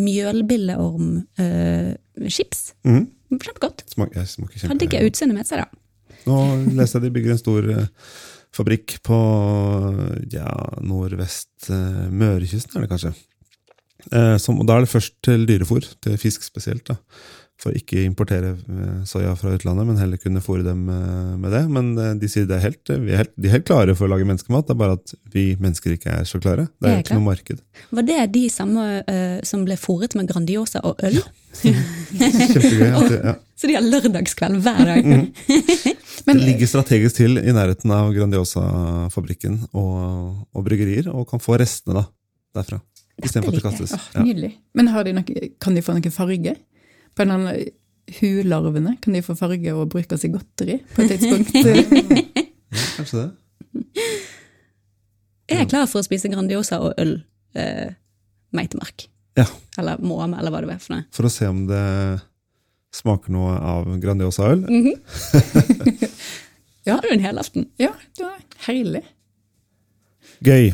mjølbilleorm-chips. 1.36 2.62
Mhm. 2.88 3.08
Kjempegodt. 3.30 3.84
Smak, 3.92 4.16
jeg 4.18 4.26
smaker 4.32 4.70
Hadde 4.72 4.86
ikke 4.88 4.98
kjempe... 4.98 5.10
utseendet 5.12 5.38
med 5.38 5.50
seg, 5.50 5.62
da. 5.62 5.68
Nå 6.30 6.38
leste 6.78 6.98
jeg 6.98 7.06
de 7.06 7.12
bygger 7.16 7.34
en 7.36 7.42
stor 7.42 7.68
eh, 7.74 7.90
fabrikk 8.56 8.96
på 9.06 9.20
ja, 10.34 10.50
nordvest 10.86 11.70
eh, 11.70 12.08
Mørekysten, 12.10 12.78
er 12.80 12.86
det 12.86 12.92
kanskje. 12.92 13.14
Eh, 14.10 14.36
som, 14.42 14.58
og 14.62 14.66
da 14.70 14.80
er 14.80 14.86
det 14.86 14.92
først 14.94 15.18
til 15.26 15.46
dyrefòr, 15.50 15.86
til 16.06 16.18
fisk 16.22 16.46
spesielt. 16.48 16.90
da. 16.90 16.98
For 17.60 17.76
ikke 17.76 18.06
importere 18.08 18.54
eh, 18.56 19.00
soya 19.04 19.34
fra 19.36 19.52
utlandet, 19.58 19.84
men 19.90 19.98
heller 20.00 20.20
kunne 20.22 20.40
fôre 20.40 20.64
dem 20.64 20.86
eh, 20.94 21.32
med 21.42 21.52
det. 21.52 21.64
Men 21.68 21.90
eh, 22.00 22.14
de 22.22 22.30
sier 22.32 22.46
det 22.48 22.56
er 22.56 22.64
helt, 22.70 22.92
vi 23.04 23.12
er 23.12 23.26
helt, 23.26 23.34
de 23.36 23.50
er 23.50 23.58
helt 23.58 23.66
klare 23.68 23.96
for 24.00 24.08
å 24.08 24.14
lage 24.14 24.28
menneskemat, 24.30 24.70
det 24.70 24.76
er 24.78 24.80
bare 24.80 24.96
at 24.96 25.12
vi 25.34 25.44
mennesker 25.60 25.98
ikke 25.98 26.14
er 26.22 26.30
så 26.30 26.40
klare. 26.40 26.70
Det 26.80 26.86
Det 26.86 26.92
er 26.92 26.96
er 26.96 27.04
ikke 27.04 27.18
noe 27.20 27.28
marked. 27.28 27.60
Var 28.00 28.08
det 28.08 28.20
de 28.38 28.46
samme 28.54 28.86
uh, 29.04 29.40
som 29.44 29.66
ble 29.68 29.76
fôret 29.80 30.16
med 30.16 30.32
Grandiosa 30.32 30.80
og 30.88 31.04
øl? 31.04 31.20
Kjempegøy. 31.60 32.88
At 32.94 33.12
det, 33.12 33.20
ja. 33.26 33.36
Så 33.60 33.68
de 33.68 33.76
har 33.76 33.84
lørdagskveld 33.84 34.64
hver 34.64 34.80
dag. 34.94 35.04
Mm. 35.04 35.28
Men 36.30 36.40
det 36.40 36.46
ligger 36.46 36.72
strategisk 36.72 37.20
til 37.20 37.42
i 37.42 37.56
nærheten 37.56 37.92
av 37.92 38.14
Grandiosa-fabrikken 38.16 39.66
og, 39.74 40.00
og 40.56 40.64
bryggerier, 40.64 41.12
og 41.12 41.28
kan 41.28 41.44
få 41.44 41.60
restene 41.60 42.00
da, 42.00 42.08
derfra. 42.56 42.80
Istedenfor 43.20 43.52
at 43.52 43.60
det 43.60 43.68
kastes. 43.68 43.94
Oh, 44.00 44.24
nydelig. 44.24 44.54
Ja. 44.56 44.62
Men 44.80 44.94
har 44.96 45.04
de 45.04 45.18
noe, 45.20 45.48
kan 45.60 45.76
de 45.76 45.84
få 45.84 45.98
noen 45.98 46.16
farge? 46.16 46.56
En 47.26 47.36
eller 47.36 47.68
Hularvene, 48.20 48.96
kan 49.02 49.14
de 49.14 49.22
få 49.22 49.36
farge 49.38 49.74
og 49.76 49.90
brukes 49.94 50.24
i 50.26 50.32
godteri 50.34 50.80
på 50.96 51.06
et 51.06 51.20
tidspunkt? 51.20 51.56
Ja, 52.70 52.84
kanskje 53.00 53.22
det. 53.24 53.94
Jeg 55.50 55.64
er 55.64 55.70
klar 55.72 55.88
for 55.90 56.04
å 56.04 56.06
spise 56.06 56.30
Grandiosa 56.30 56.78
og 56.86 57.00
øl. 57.02 57.16
Eh, 57.58 57.96
meitemark. 58.54 59.08
Ja. 59.40 59.48
Eller 59.82 60.02
måme, 60.06 60.38
eller 60.38 60.54
hva 60.54 60.62
det 60.62 60.70
var 60.70 60.82
for 60.84 60.94
noe. 60.94 61.08
For 61.16 61.26
å 61.26 61.32
se 61.34 61.50
om 61.50 61.64
det 61.70 61.86
smaker 62.94 63.34
noe 63.34 63.56
av 63.58 63.90
Grandiosa-øl. 64.02 64.68
Ja. 66.88 66.96
Har 66.96 67.06
du 67.06 67.12
en 67.14 67.22
helaften? 67.22 67.68
ja, 67.82 67.92
det 68.18 68.24
var 68.26 68.40
herlig. 68.66 69.04
Gøy. 70.46 70.72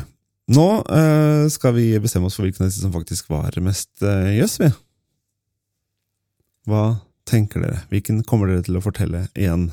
Nå 0.56 0.66
eh, 0.94 1.48
skal 1.52 1.74
vi 1.76 1.88
bestemme 2.00 2.30
oss 2.30 2.36
for 2.38 2.46
hvilken 2.46 2.64
av 2.64 2.70
disse 2.70 2.84
som 2.84 2.94
faktisk 2.94 3.32
var 3.32 3.56
mest 3.64 3.90
jøss, 4.00 4.12
eh, 4.12 4.36
yes, 4.38 4.60
vi. 4.62 4.70
Hva 6.66 6.84
tenker 7.28 7.62
dere? 7.62 7.82
Hvilken 7.90 8.22
kommer 8.26 8.50
dere 8.50 8.64
til 8.66 8.78
å 8.78 8.84
fortelle 8.84 9.26
igjen? 9.34 9.68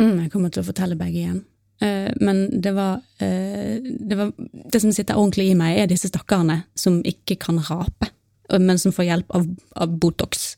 Mm, 0.00 0.24
jeg 0.24 0.32
kommer 0.32 0.52
til 0.52 0.62
å 0.62 0.68
fortelle 0.68 0.98
begge 0.98 1.20
igjen. 1.22 1.42
Uh, 1.80 2.10
men 2.20 2.42
det 2.60 2.74
var, 2.76 2.98
uh, 3.22 3.76
det 3.80 4.16
var 4.18 4.32
Det 4.36 4.80
som 4.82 4.92
sitter 4.92 5.16
ordentlig 5.16 5.50
i 5.50 5.56
meg, 5.56 5.78
er 5.80 5.88
disse 5.88 6.10
stakkarene 6.10 6.62
som 6.76 6.98
ikke 7.08 7.38
kan 7.40 7.60
rape, 7.70 8.10
men 8.58 8.80
som 8.80 8.92
får 8.92 9.08
hjelp 9.08 9.36
av, 9.36 9.46
av 9.76 9.94
Botox. 10.02 10.54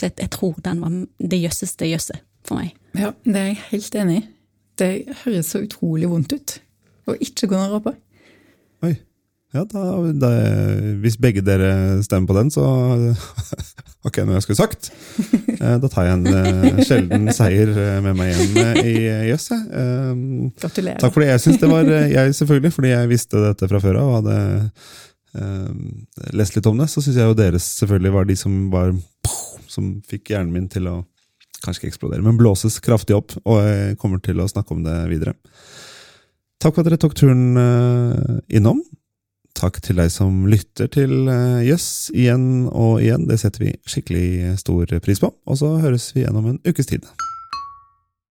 Så 0.00 0.08
jeg, 0.08 0.18
jeg 0.18 0.32
tror 0.34 0.56
den 0.64 0.82
var 0.82 0.96
det 1.32 1.40
jøsseste 1.40 1.88
jøsset 1.88 2.24
for 2.44 2.58
meg. 2.58 2.74
Ja, 2.98 3.12
det 3.24 3.38
er 3.38 3.48
jeg 3.52 3.62
helt 3.70 3.98
enig 4.02 4.16
i. 4.18 4.26
Det 4.80 4.90
høres 5.22 5.52
så 5.52 5.62
utrolig 5.62 6.08
vondt 6.10 6.32
ut 6.34 6.56
å 7.08 7.14
ikke 7.20 7.48
kunne 7.48 7.68
rape. 7.70 7.94
Oi. 8.82 8.96
Ja, 9.52 9.66
da, 9.68 9.80
da, 10.16 10.28
hvis 11.02 11.18
begge 11.20 11.42
dere 11.44 12.00
stemmer 12.04 12.30
på 12.30 12.36
den, 12.38 12.48
så 12.54 12.62
har 14.02 14.08
ikke 14.08 14.22
jeg 14.22 14.28
noe 14.30 14.38
jeg 14.38 14.44
skulle 14.46 14.60
sagt. 14.62 14.88
Eh, 15.58 15.74
Da 15.82 15.90
tar 15.92 16.06
jeg 16.08 16.14
en 16.16 16.38
eh, 16.40 16.78
sjelden 16.88 17.28
seier 17.36 17.68
eh, 17.68 17.98
med 18.04 18.16
meg 18.16 18.32
hjem 18.32 18.80
i 18.80 18.94
jøss. 19.28 19.50
jeg. 19.52 19.66
Gratulerer. 20.62 21.02
Takk 21.02 21.12
for 21.12 21.24
det. 21.24 21.28
Jeg 21.34 21.42
syns 21.44 21.60
det 21.60 21.70
var 21.70 21.90
jeg, 21.92 22.32
selvfølgelig, 22.38 22.72
fordi 22.78 22.94
jeg 22.94 23.10
visste 23.12 23.42
dette 23.44 23.68
fra 23.68 23.80
før 23.84 23.98
av 24.00 24.08
og 24.08 24.16
hadde 24.22 24.38
lest 26.36 26.56
litt 26.56 26.66
om 26.68 26.80
det. 26.80 26.88
Så 26.92 27.04
syns 27.04 27.20
jeg 27.20 27.28
jo 27.28 27.36
deres 27.36 27.68
selvfølgelig 27.82 28.14
var 28.16 28.26
de 28.28 28.38
som 28.40 28.56
var 28.72 28.90
som 29.72 29.92
fikk 30.08 30.32
hjernen 30.32 30.52
min 30.52 30.66
til 30.72 30.88
å 30.90 30.96
kanskje 31.62 31.84
ikke 31.84 31.92
eksplodere, 31.92 32.24
men 32.24 32.40
blåses 32.40 32.80
kraftig 32.82 33.14
opp, 33.16 33.36
og 33.46 33.60
jeg 33.62 33.94
kommer 34.00 34.18
til 34.24 34.40
å 34.42 34.48
snakke 34.50 34.74
om 34.74 34.82
det 34.84 34.96
videre. 35.12 35.36
Takk 36.60 36.74
for 36.74 36.82
at 36.82 36.88
dere 36.90 36.98
tok 37.00 37.14
turen 37.16 37.54
innom. 38.52 38.80
Takk 39.62 39.76
til 39.78 40.00
deg 40.00 40.10
som 40.10 40.40
lytter 40.50 40.88
til 40.90 41.28
Jøss 41.62 41.62
Jøss 41.62 42.08
igjen 42.10 42.66
og 42.66 42.96
igjen. 42.98 43.28
Det 43.30 43.38
setter 43.38 43.68
vi 43.68 43.74
skikkelig 43.86 44.56
stor 44.58 44.90
pris 45.04 45.22
på. 45.22 45.30
Og 45.46 45.60
så 45.60 45.76
høres 45.84 46.10
vi 46.16 46.24
igjen 46.24 46.40
om 46.40 46.48
en 46.50 46.58
ukes 46.66 46.90
tid. 46.90 47.06